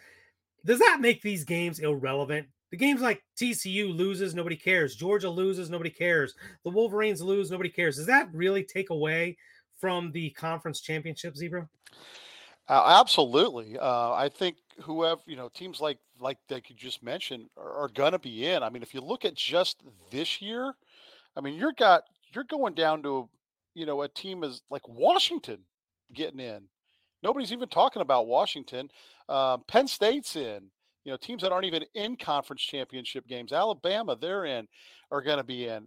Does 0.64 0.78
that 0.78 1.00
make 1.00 1.22
these 1.22 1.44
games 1.44 1.80
irrelevant? 1.80 2.46
The 2.70 2.76
games 2.76 3.00
like 3.02 3.22
TCU 3.36 3.94
loses, 3.94 4.34
nobody 4.34 4.56
cares. 4.56 4.94
Georgia 4.94 5.28
loses, 5.28 5.68
nobody 5.68 5.90
cares. 5.90 6.34
The 6.64 6.70
Wolverines 6.70 7.20
lose, 7.20 7.50
nobody 7.50 7.68
cares. 7.68 7.96
Does 7.96 8.06
that 8.06 8.28
really 8.32 8.64
take 8.64 8.90
away 8.90 9.36
from 9.78 10.10
the 10.12 10.30
conference 10.30 10.80
championship, 10.80 11.36
Zebra? 11.36 11.68
Uh, 12.68 12.98
absolutely. 13.00 13.78
Uh, 13.78 14.12
I 14.12 14.30
think 14.30 14.56
whoever 14.80 15.20
you 15.26 15.36
know 15.36 15.48
teams 15.48 15.80
like 15.80 15.98
like 16.18 16.38
that 16.48 16.70
you 16.70 16.76
just 16.76 17.02
mentioned 17.02 17.50
are, 17.56 17.84
are 17.84 17.88
going 17.88 18.12
to 18.12 18.18
be 18.18 18.46
in. 18.46 18.62
I 18.62 18.70
mean, 18.70 18.82
if 18.82 18.94
you 18.94 19.00
look 19.00 19.24
at 19.24 19.34
just 19.34 19.82
this 20.10 20.40
year, 20.40 20.72
I 21.36 21.40
mean, 21.40 21.54
you're 21.54 21.72
got 21.72 22.04
you're 22.32 22.44
going 22.44 22.74
down 22.74 23.02
to 23.02 23.28
you 23.74 23.86
know 23.86 24.02
a 24.02 24.08
team 24.08 24.44
is 24.44 24.62
like 24.70 24.86
Washington 24.88 25.58
getting 26.12 26.40
in. 26.40 26.62
Nobody's 27.22 27.52
even 27.52 27.68
talking 27.68 28.02
about 28.02 28.26
Washington. 28.26 28.88
Uh, 29.28 29.58
Penn 29.68 29.86
State's 29.86 30.36
in 30.36 30.70
you 31.04 31.10
know, 31.10 31.16
teams 31.16 31.42
that 31.42 31.52
aren't 31.52 31.66
even 31.66 31.84
in 31.94 32.16
conference 32.16 32.62
championship 32.62 33.26
games, 33.26 33.52
Alabama, 33.52 34.16
they're 34.20 34.44
in, 34.44 34.68
are 35.10 35.22
going 35.22 35.38
to 35.38 35.44
be 35.44 35.66
in. 35.66 35.86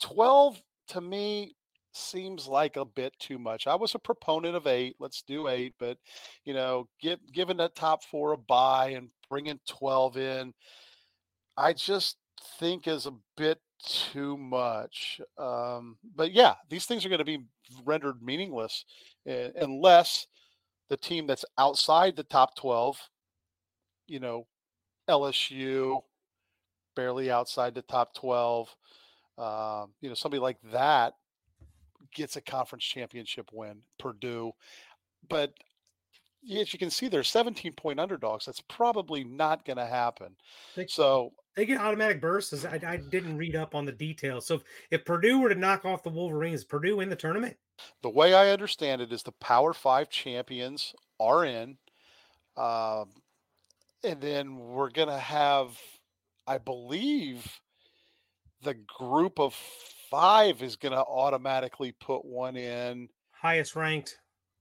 12 0.00 0.60
to 0.88 1.00
me 1.00 1.54
seems 1.92 2.46
like 2.46 2.76
a 2.76 2.84
bit 2.84 3.12
too 3.20 3.38
much. 3.38 3.66
I 3.66 3.74
was 3.74 3.94
a 3.94 4.00
proponent 4.00 4.56
of 4.56 4.66
eight. 4.66 4.96
Let's 4.98 5.22
do 5.22 5.48
eight, 5.48 5.74
but 5.78 5.96
you 6.44 6.54
know, 6.54 6.88
give, 7.00 7.20
giving 7.32 7.58
that 7.58 7.76
top 7.76 8.04
four 8.04 8.32
a 8.32 8.36
buy 8.36 8.90
and 8.90 9.08
bringing 9.30 9.60
12 9.68 10.16
in, 10.16 10.54
I 11.56 11.72
just 11.72 12.16
think 12.58 12.86
is 12.86 13.06
a 13.06 13.14
bit 13.36 13.58
too 13.84 14.36
much. 14.36 15.20
Um, 15.38 15.96
but 16.14 16.32
yeah, 16.32 16.54
these 16.68 16.86
things 16.86 17.04
are 17.04 17.08
going 17.08 17.18
to 17.18 17.24
be 17.24 17.44
rendered 17.84 18.22
meaningless 18.22 18.84
uh, 19.28 19.48
unless 19.60 20.26
the 20.88 20.96
team 20.96 21.26
that's 21.26 21.44
outside 21.58 22.16
the 22.16 22.24
top 22.24 22.54
12 22.56 22.98
you 24.06 24.20
know, 24.20 24.46
LSU, 25.08 26.02
barely 26.94 27.30
outside 27.30 27.74
the 27.74 27.82
top 27.82 28.14
12. 28.14 28.74
Um, 29.38 29.94
you 30.00 30.08
know, 30.08 30.14
somebody 30.14 30.40
like 30.40 30.58
that 30.70 31.14
gets 32.14 32.36
a 32.36 32.42
conference 32.42 32.84
championship 32.84 33.48
win, 33.52 33.78
Purdue. 33.98 34.52
But 35.28 35.54
as 36.60 36.72
you 36.72 36.78
can 36.78 36.90
see, 36.90 37.08
they're 37.08 37.22
17 37.22 37.72
point 37.72 37.98
underdogs. 37.98 38.44
That's 38.44 38.60
probably 38.60 39.24
not 39.24 39.64
going 39.64 39.78
to 39.78 39.86
happen. 39.86 40.36
So 40.88 41.32
they 41.56 41.66
get 41.66 41.80
automatic 41.80 42.20
bursts. 42.20 42.64
I, 42.64 42.80
I, 42.86 42.96
didn't 42.96 43.36
read 43.36 43.56
up 43.56 43.74
on 43.74 43.84
the 43.84 43.92
details. 43.92 44.46
So 44.46 44.56
if, 44.56 44.62
if 44.90 45.04
Purdue 45.04 45.40
were 45.40 45.48
to 45.48 45.54
knock 45.54 45.84
off 45.84 46.02
the 46.02 46.10
Wolverines, 46.10 46.64
Purdue 46.64 47.00
in 47.00 47.08
the 47.08 47.16
tournament? 47.16 47.56
The 48.02 48.10
way 48.10 48.34
I 48.34 48.50
understand 48.50 49.02
it 49.02 49.12
is 49.12 49.22
the 49.22 49.32
Power 49.32 49.72
Five 49.72 50.08
champions 50.08 50.94
are 51.20 51.44
in. 51.44 51.76
Um, 52.56 53.10
and 54.04 54.20
then 54.20 54.56
we're 54.58 54.90
gonna 54.90 55.18
have, 55.18 55.78
I 56.46 56.58
believe, 56.58 57.60
the 58.62 58.74
group 58.74 59.38
of 59.38 59.54
five 60.10 60.62
is 60.62 60.76
gonna 60.76 61.02
automatically 61.02 61.92
put 61.92 62.24
one 62.24 62.56
in. 62.56 63.08
Highest 63.30 63.76
ranked. 63.76 64.18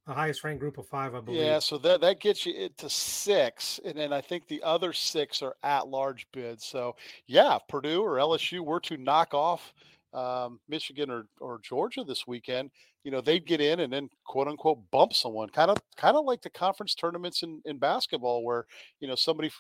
The 0.08 0.14
highest 0.14 0.44
ranked 0.44 0.60
group 0.60 0.78
of 0.78 0.88
five, 0.88 1.14
I 1.14 1.20
believe. 1.20 1.42
Yeah, 1.42 1.60
so 1.60 1.78
that 1.80 2.02
that 2.02 2.20
gets 2.20 2.46
you 2.46 2.54
into 2.54 2.90
six, 2.90 3.80
and 3.86 3.98
then 3.98 4.12
I 4.12 4.22
think 4.22 4.48
the 4.48 4.62
other 4.64 4.94
six 4.94 5.42
are 5.42 5.56
at 5.64 5.88
large 5.88 6.26
bids. 6.32 6.66
So 6.66 6.96
yeah, 7.28 7.56
if 7.56 7.62
Purdue 7.70 8.02
or 8.02 8.18
LSU 8.18 8.62
were 8.62 8.80
to 8.82 8.98
knock 8.98 9.34
off 9.34 9.74
um, 10.14 10.60
Michigan 10.68 11.12
or 11.12 11.26
or 11.40 11.60
Georgia 11.64 12.04
this 12.04 12.26
weekend, 12.26 12.72
you 13.04 13.12
know 13.12 13.22
they'd 13.22 13.46
get 13.46 13.62
in 13.62 13.82
and 13.82 13.94
then 13.94 14.10
quote 14.26 14.48
unquote 14.48 14.80
bump 14.92 15.14
someone, 15.14 15.50
kind 15.50 15.70
of 15.70 15.78
kind 15.98 16.18
of 16.18 16.26
like 16.26 16.42
the 16.42 16.50
conference 16.50 16.96
tournaments 16.96 17.44
in 17.44 17.62
in 17.66 17.78
basketball, 17.78 18.44
where 18.44 18.66
you 19.00 19.08
know 19.08 19.16
somebody. 19.16 19.52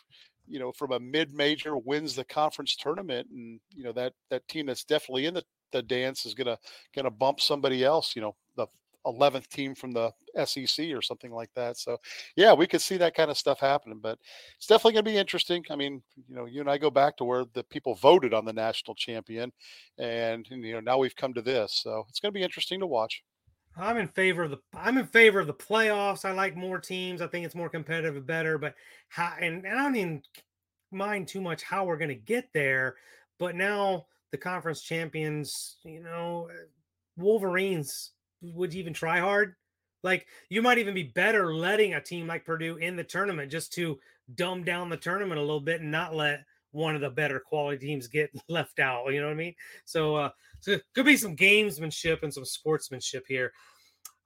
You 0.48 0.60
know, 0.60 0.72
from 0.74 0.92
a 0.92 1.00
mid-major 1.00 1.78
wins 1.78 2.16
the 2.16 2.26
conference 2.26 2.76
tournament, 2.76 3.28
and 3.30 3.60
you 3.74 3.84
know 3.84 3.94
that 3.94 4.14
that 4.32 4.46
team 4.50 4.66
that's 4.66 4.84
definitely 4.84 5.28
in 5.28 5.36
the, 5.36 5.44
the 5.72 5.84
dance 5.84 6.26
is 6.26 6.34
gonna 6.34 6.58
gonna 6.94 7.12
bump 7.12 7.40
somebody 7.40 7.86
else. 7.86 8.16
You 8.16 8.24
know, 8.24 8.36
the 8.58 8.66
11th 9.06 9.48
team 9.48 9.76
from 9.76 9.92
the 9.92 10.12
SEC 10.46 10.92
or 10.92 11.02
something 11.02 11.32
like 11.32 11.50
that. 11.56 11.78
So, 11.78 11.98
yeah, 12.36 12.54
we 12.54 12.68
could 12.68 12.82
see 12.82 12.98
that 12.98 13.16
kind 13.16 13.32
of 13.32 13.38
stuff 13.38 13.60
happening, 13.60 14.00
but 14.02 14.20
it's 14.58 14.68
definitely 14.68 14.94
going 14.94 15.06
to 15.06 15.12
be 15.12 15.18
interesting. 15.18 15.64
I 15.70 15.76
mean, 15.76 16.02
you 16.28 16.36
know, 16.36 16.46
you 16.46 16.62
and 16.62 16.70
I 16.70 16.78
go 16.78 16.90
back 16.90 17.18
to 17.18 17.24
where 17.24 17.46
the 17.54 17.64
people 17.64 17.96
voted 17.96 18.34
on 18.34 18.46
the 18.46 18.54
national 18.54 18.96
champion, 18.96 19.52
and, 19.98 20.48
you 20.50 20.74
know, 20.74 20.80
now 20.80 20.98
we've 20.98 21.16
come 21.16 21.34
to 21.34 21.42
this. 21.42 21.74
So 21.84 22.06
it's 22.10 22.20
going 22.20 22.34
to 22.34 22.38
be 22.38 22.44
interesting 22.44 22.80
to 22.80 22.88
watch. 22.88 23.24
I'm 23.78 23.98
in 23.98 24.10
favor 24.10 24.44
of 24.44 24.52
the 24.52 24.60
I'm 24.76 24.98
in 24.98 25.08
favor 25.08 25.40
of 25.40 25.48
the 25.48 25.54
playoffs. 25.54 26.26
I 26.26 26.32
like 26.34 26.58
more 26.58 26.78
teams. 26.78 27.22
I 27.22 27.28
think 27.28 27.46
it's 27.46 27.56
more 27.56 27.70
competitive 27.70 28.18
and 28.18 28.28
better. 28.28 28.58
But 28.58 28.76
how 29.08 29.34
and, 29.40 29.66
and 29.66 29.80
I 29.80 29.84
don't 29.84 29.96
even 29.96 30.22
mind 30.92 31.28
too 31.28 31.40
much 31.42 31.64
how 31.64 31.86
we're 31.86 31.98
going 31.98 32.10
to 32.10 32.16
get 32.16 32.50
there. 32.54 32.96
But 33.40 33.56
now 33.56 34.08
the 34.32 34.38
conference 34.38 34.82
champions, 34.82 35.78
you 35.84 36.02
know, 36.02 36.50
Wolverines 37.18 38.12
would 38.42 38.74
you 38.74 38.80
even 38.80 38.94
try 38.94 39.20
hard? 39.20 39.56
Like 40.04 40.28
you 40.50 40.62
might 40.62 40.80
even 40.80 40.94
be 40.94 41.04
better 41.04 41.54
letting 41.54 41.94
a 41.94 42.02
team 42.02 42.28
like 42.28 42.46
Purdue 42.46 42.78
in 42.78 42.96
the 42.96 43.04
tournament 43.04 43.52
just 43.52 43.74
to 43.74 44.00
dumb 44.36 44.64
down 44.64 44.90
the 44.90 44.98
tournament 44.98 45.38
a 45.40 45.44
little 45.44 45.60
bit 45.60 45.82
and 45.82 45.92
not 45.92 46.16
let 46.16 46.44
one 46.72 46.96
of 46.96 47.02
the 47.02 47.10
better 47.10 47.40
quality 47.40 47.86
teams 47.86 48.08
get 48.08 48.32
left 48.50 48.80
out. 48.80 49.08
You 49.14 49.22
know 49.22 49.28
what 49.28 49.34
I 49.34 49.38
mean? 49.38 49.56
So, 49.86 50.16
uh, 50.16 50.30
so 50.60 50.78
could 50.96 51.06
be 51.06 51.18
some 51.18 51.36
gamesmanship 51.36 52.24
and 52.24 52.34
some 52.34 52.46
sportsmanship 52.46 53.26
here. 53.28 53.52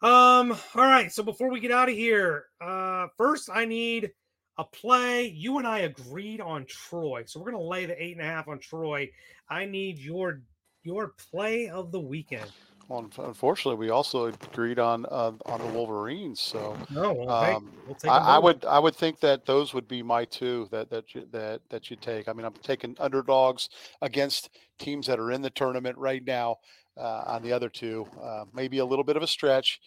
Um, 0.01 0.51
all 0.75 0.85
right. 0.85 1.11
So 1.11 1.23
before 1.23 1.49
we 1.49 1.59
get 1.59 1.71
out 1.71 1.89
of 1.89 1.95
here, 1.95 2.45
uh, 2.61 3.07
first 3.17 3.49
I 3.51 3.65
need 3.65 4.11
a 4.57 4.63
play. 4.63 5.27
You 5.27 5.57
and 5.57 5.67
I 5.67 5.79
agreed 5.79 6.41
on 6.41 6.65
Troy, 6.65 7.23
so 7.25 7.39
we're 7.39 7.51
gonna 7.51 7.63
lay 7.63 7.85
the 7.85 8.01
eight 8.01 8.13
and 8.17 8.25
a 8.25 8.29
half 8.29 8.47
on 8.47 8.59
Troy. 8.59 9.09
I 9.49 9.65
need 9.65 9.99
your 9.99 10.41
your 10.83 11.13
play 11.31 11.69
of 11.69 11.91
the 11.91 11.99
weekend. 11.99 12.51
Well, 12.87 13.09
unfortunately, 13.17 13.79
we 13.79 13.89
also 13.89 14.25
agreed 14.25 14.77
on 14.77 15.05
uh, 15.07 15.31
on 15.45 15.59
the 15.59 15.67
Wolverines. 15.73 16.39
So, 16.39 16.77
no, 16.91 17.13
well, 17.13 17.29
um, 17.29 17.71
hey, 17.87 17.95
we'll 18.03 18.11
I, 18.11 18.17
I, 18.17 18.37
would 18.37 18.63
I 18.65 18.77
would 18.77 18.95
think 18.95 19.19
that 19.21 19.45
those 19.45 19.73
would 19.73 19.87
be 19.87 20.03
my 20.03 20.25
two 20.25 20.67
that 20.71 20.91
that 20.91 21.15
you, 21.15 21.27
that 21.31 21.61
that 21.69 21.89
you 21.89 21.95
take. 21.95 22.29
I 22.29 22.33
mean, 22.33 22.45
I'm 22.45 22.53
taking 22.61 22.95
underdogs 22.99 23.69
against 24.03 24.49
teams 24.77 25.07
that 25.07 25.19
are 25.19 25.31
in 25.31 25.41
the 25.41 25.49
tournament 25.49 25.97
right 25.97 26.23
now. 26.23 26.57
Uh, 26.97 27.23
on 27.27 27.43
the 27.43 27.51
other 27.51 27.67
two, 27.67 28.07
uh, 28.23 28.45
maybe 28.53 28.77
a 28.77 28.85
little 28.85 29.03
bit 29.03 29.17
of 29.17 29.23
a 29.23 29.27
stretch, 29.27 29.81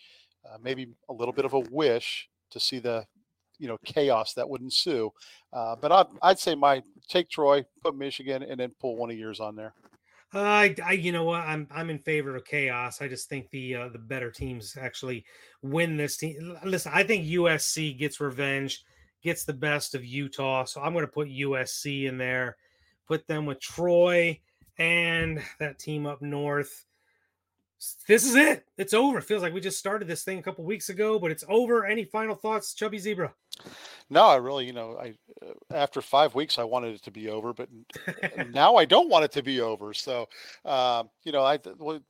uh, 0.44 0.58
maybe 0.62 0.88
a 1.08 1.12
little 1.12 1.32
bit 1.32 1.46
of 1.46 1.54
a 1.54 1.60
wish 1.70 2.28
to 2.50 2.60
see 2.60 2.78
the 2.78 3.06
you 3.58 3.66
know 3.66 3.78
chaos 3.84 4.34
that 4.34 4.48
would 4.48 4.60
ensue. 4.60 5.10
Uh, 5.52 5.74
but 5.76 5.92
I'd, 5.92 6.06
I'd 6.20 6.38
say 6.38 6.54
my 6.54 6.82
take 7.08 7.30
Troy, 7.30 7.64
put 7.82 7.96
Michigan, 7.96 8.42
and 8.42 8.60
then 8.60 8.72
pull 8.80 8.96
one 8.96 9.10
of 9.10 9.16
yours 9.16 9.40
on 9.40 9.56
there. 9.56 9.72
Uh, 10.34 10.40
I, 10.40 10.74
I, 10.84 10.92
you 10.92 11.10
know 11.10 11.24
what, 11.24 11.40
I'm 11.40 11.66
I'm 11.70 11.88
in 11.88 11.98
favor 11.98 12.36
of 12.36 12.44
chaos. 12.44 13.00
I 13.00 13.08
just 13.08 13.28
think 13.30 13.48
the 13.50 13.74
uh, 13.74 13.88
the 13.88 13.98
better 13.98 14.30
teams 14.30 14.76
actually 14.78 15.24
win 15.62 15.96
this 15.96 16.18
team. 16.18 16.56
Listen, 16.64 16.92
I 16.94 17.02
think 17.02 17.26
USC 17.26 17.98
gets 17.98 18.20
revenge, 18.20 18.84
gets 19.22 19.44
the 19.44 19.54
best 19.54 19.94
of 19.94 20.04
Utah. 20.04 20.64
So 20.64 20.82
I'm 20.82 20.92
going 20.92 21.06
to 21.06 21.10
put 21.10 21.28
USC 21.28 22.04
in 22.04 22.18
there, 22.18 22.56
put 23.06 23.26
them 23.26 23.46
with 23.46 23.60
Troy 23.60 24.38
and 24.78 25.42
that 25.58 25.78
team 25.78 26.06
up 26.06 26.20
north. 26.20 26.84
This 28.06 28.26
is 28.26 28.34
it. 28.34 28.66
It's 28.76 28.92
over. 28.92 29.18
It 29.18 29.24
feels 29.24 29.42
like 29.42 29.54
we 29.54 29.60
just 29.60 29.78
started 29.78 30.08
this 30.08 30.24
thing 30.24 30.38
a 30.38 30.42
couple 30.42 30.64
weeks 30.64 30.88
ago, 30.88 31.18
but 31.18 31.30
it's 31.30 31.44
over. 31.48 31.86
Any 31.86 32.04
final 32.04 32.34
thoughts, 32.34 32.74
Chubby 32.74 32.98
Zebra? 32.98 33.32
No, 34.10 34.24
I 34.24 34.36
really, 34.36 34.64
you 34.66 34.72
know, 34.72 34.96
I 34.98 35.14
uh, 35.42 35.52
after 35.74 36.00
five 36.00 36.34
weeks 36.34 36.58
I 36.58 36.64
wanted 36.64 36.94
it 36.94 37.02
to 37.04 37.10
be 37.10 37.28
over, 37.28 37.52
but 37.52 37.68
now 38.50 38.76
I 38.76 38.84
don't 38.84 39.10
want 39.10 39.24
it 39.24 39.32
to 39.32 39.42
be 39.42 39.60
over. 39.60 39.92
So, 39.92 40.28
um, 40.64 41.10
you 41.24 41.32
know, 41.32 41.44
I 41.44 41.58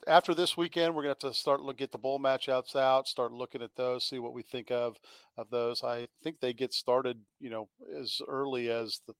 after 0.07 0.35
this 0.35 0.57
weekend 0.57 0.95
we're 0.95 1.03
gonna 1.03 1.11
have 1.11 1.33
to 1.33 1.35
start 1.35 1.61
look 1.61 1.79
get 1.79 1.91
the 1.93 1.99
bowl 1.99 2.21
matchups 2.21 2.77
out, 2.77 3.09
start 3.09 3.33
looking 3.33 3.63
at 3.63 3.75
those, 3.77 4.05
see 4.05 4.19
what 4.19 4.33
we 4.33 4.43
think 4.43 4.71
of 4.71 4.97
of 5.37 5.51
those. 5.51 5.83
I 5.83 6.07
think 6.23 6.41
they 6.41 6.53
get 6.53 6.73
started, 6.73 7.19
you 7.41 7.51
know, 7.51 7.69
as 8.01 8.21
early 8.29 8.71
as 8.71 9.01
the 9.07 9.15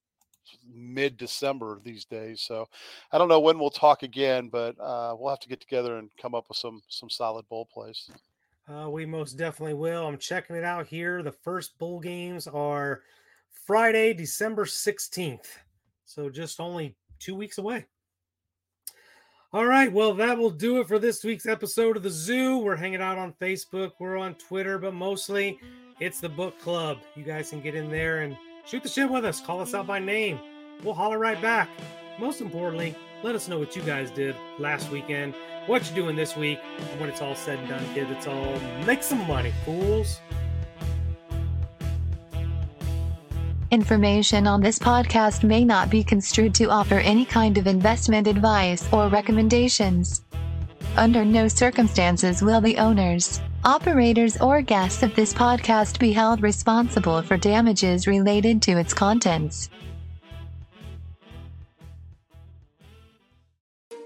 mid 0.73 1.17
December 1.17 1.81
these 1.83 2.05
days. 2.05 2.41
So, 2.43 2.69
I 3.13 3.19
don't 3.19 3.29
know 3.29 3.41
when 3.41 3.59
we'll 3.59 3.71
talk 3.71 4.03
again, 4.03 4.49
but 4.49 4.79
uh, 4.81 5.15
we'll 5.19 5.31
have 5.31 5.41
to 5.41 5.49
get 5.49 5.61
together 5.61 5.99
and 5.99 6.11
come 6.21 6.35
up 6.35 6.49
with 6.49 6.59
some 6.59 6.83
some 6.89 7.11
solid 7.11 7.49
bowl 7.49 7.67
plays. 7.73 8.09
Uh, 8.69 8.91
we 8.91 9.07
most 9.07 9.39
definitely 9.39 9.75
will. 9.75 10.07
I'm 10.07 10.19
checking 10.19 10.55
it 10.55 10.65
out 10.65 10.87
here. 10.87 11.23
The 11.23 11.33
first 11.33 11.79
bowl 11.79 12.01
games 12.01 12.47
are 12.47 13.01
Friday, 13.67 14.13
December 14.13 14.67
16th. 14.67 15.47
So 16.05 16.29
just 16.29 16.61
only 16.61 16.95
two 17.19 17.35
weeks 17.35 17.57
away. 17.59 17.87
All 19.55 19.65
right. 19.65 19.91
Well, 19.91 20.13
that 20.15 20.37
will 20.37 20.51
do 20.51 20.81
it 20.81 20.89
for 20.89 20.99
this 20.99 21.25
week's 21.25 21.47
episode 21.47 21.97
of 21.97 22.03
The 22.03 22.11
Zoo. 22.11 22.59
We're 22.59 22.77
hanging 22.77 23.01
out 23.01 23.17
on 23.17 23.33
Facebook, 23.41 23.93
we're 23.99 24.19
on 24.19 24.35
Twitter, 24.35 24.79
but 24.79 24.93
mostly 24.93 25.59
it's 26.01 26.21
the 26.21 26.29
book 26.29 26.61
club. 26.61 26.99
You 27.17 27.25
guys 27.25 27.49
can 27.49 27.63
get 27.63 27.75
in 27.75 27.91
there 27.91 28.21
and 28.21 28.37
shoot 28.67 28.83
the 28.83 28.89
shit 28.91 29.09
with 29.09 29.25
us. 29.25 29.41
Call 29.41 29.61
us 29.63 29.73
out 29.73 29.87
by 29.87 29.99
name. 29.99 30.39
We'll 30.83 30.93
holler 30.93 31.19
right 31.19 31.41
back. 31.41 31.71
Most 32.21 32.43
importantly, 32.43 32.95
let 33.23 33.35
us 33.35 33.49
know 33.49 33.59
what 33.59 33.75
you 33.77 33.83
guys 33.83 34.11
did 34.11 34.37
last 34.59 34.91
weekend 34.91 35.35
what 35.69 35.85
you're 35.87 36.05
doing 36.05 36.17
this 36.17 36.35
week. 36.35 36.59
And 36.79 37.01
when 37.01 37.09
it's 37.09 37.21
all 37.21 37.35
said 37.35 37.59
and 37.59 37.69
done, 37.69 37.85
kids, 37.95 38.11
it's 38.11 38.27
all 38.27 38.59
make 38.87 39.03
some 39.03 39.27
money, 39.29 39.53
fools. 39.65 40.21
Information 43.71 44.47
on 44.47 44.63
this 44.63 44.79
podcast 44.79 45.45
may 45.45 45.63
not 45.63 45.91
be 45.91 46.03
construed 46.03 46.55
to 46.55 46.71
offer 46.71 46.95
any 46.95 47.27
kind 47.27 47.59
of 47.59 47.67
investment 47.67 48.27
advice 48.27 48.91
or 48.93 49.09
recommendations. 49.09 50.23
Under 50.97 51.23
no 51.23 51.49
circumstances 51.49 52.41
will 52.41 52.63
the 52.63 52.79
owners, 52.79 53.43
operators, 53.65 54.41
or 54.41 54.63
guests 54.63 55.03
of 55.03 55.15
this 55.15 55.35
podcast 55.35 55.99
be 55.99 56.13
held 56.13 56.43
responsible 56.43 57.21
for 57.21 57.37
damages 57.37 58.07
related 58.07 58.63
to 58.63 58.79
its 58.79 58.95
contents. 58.95 59.69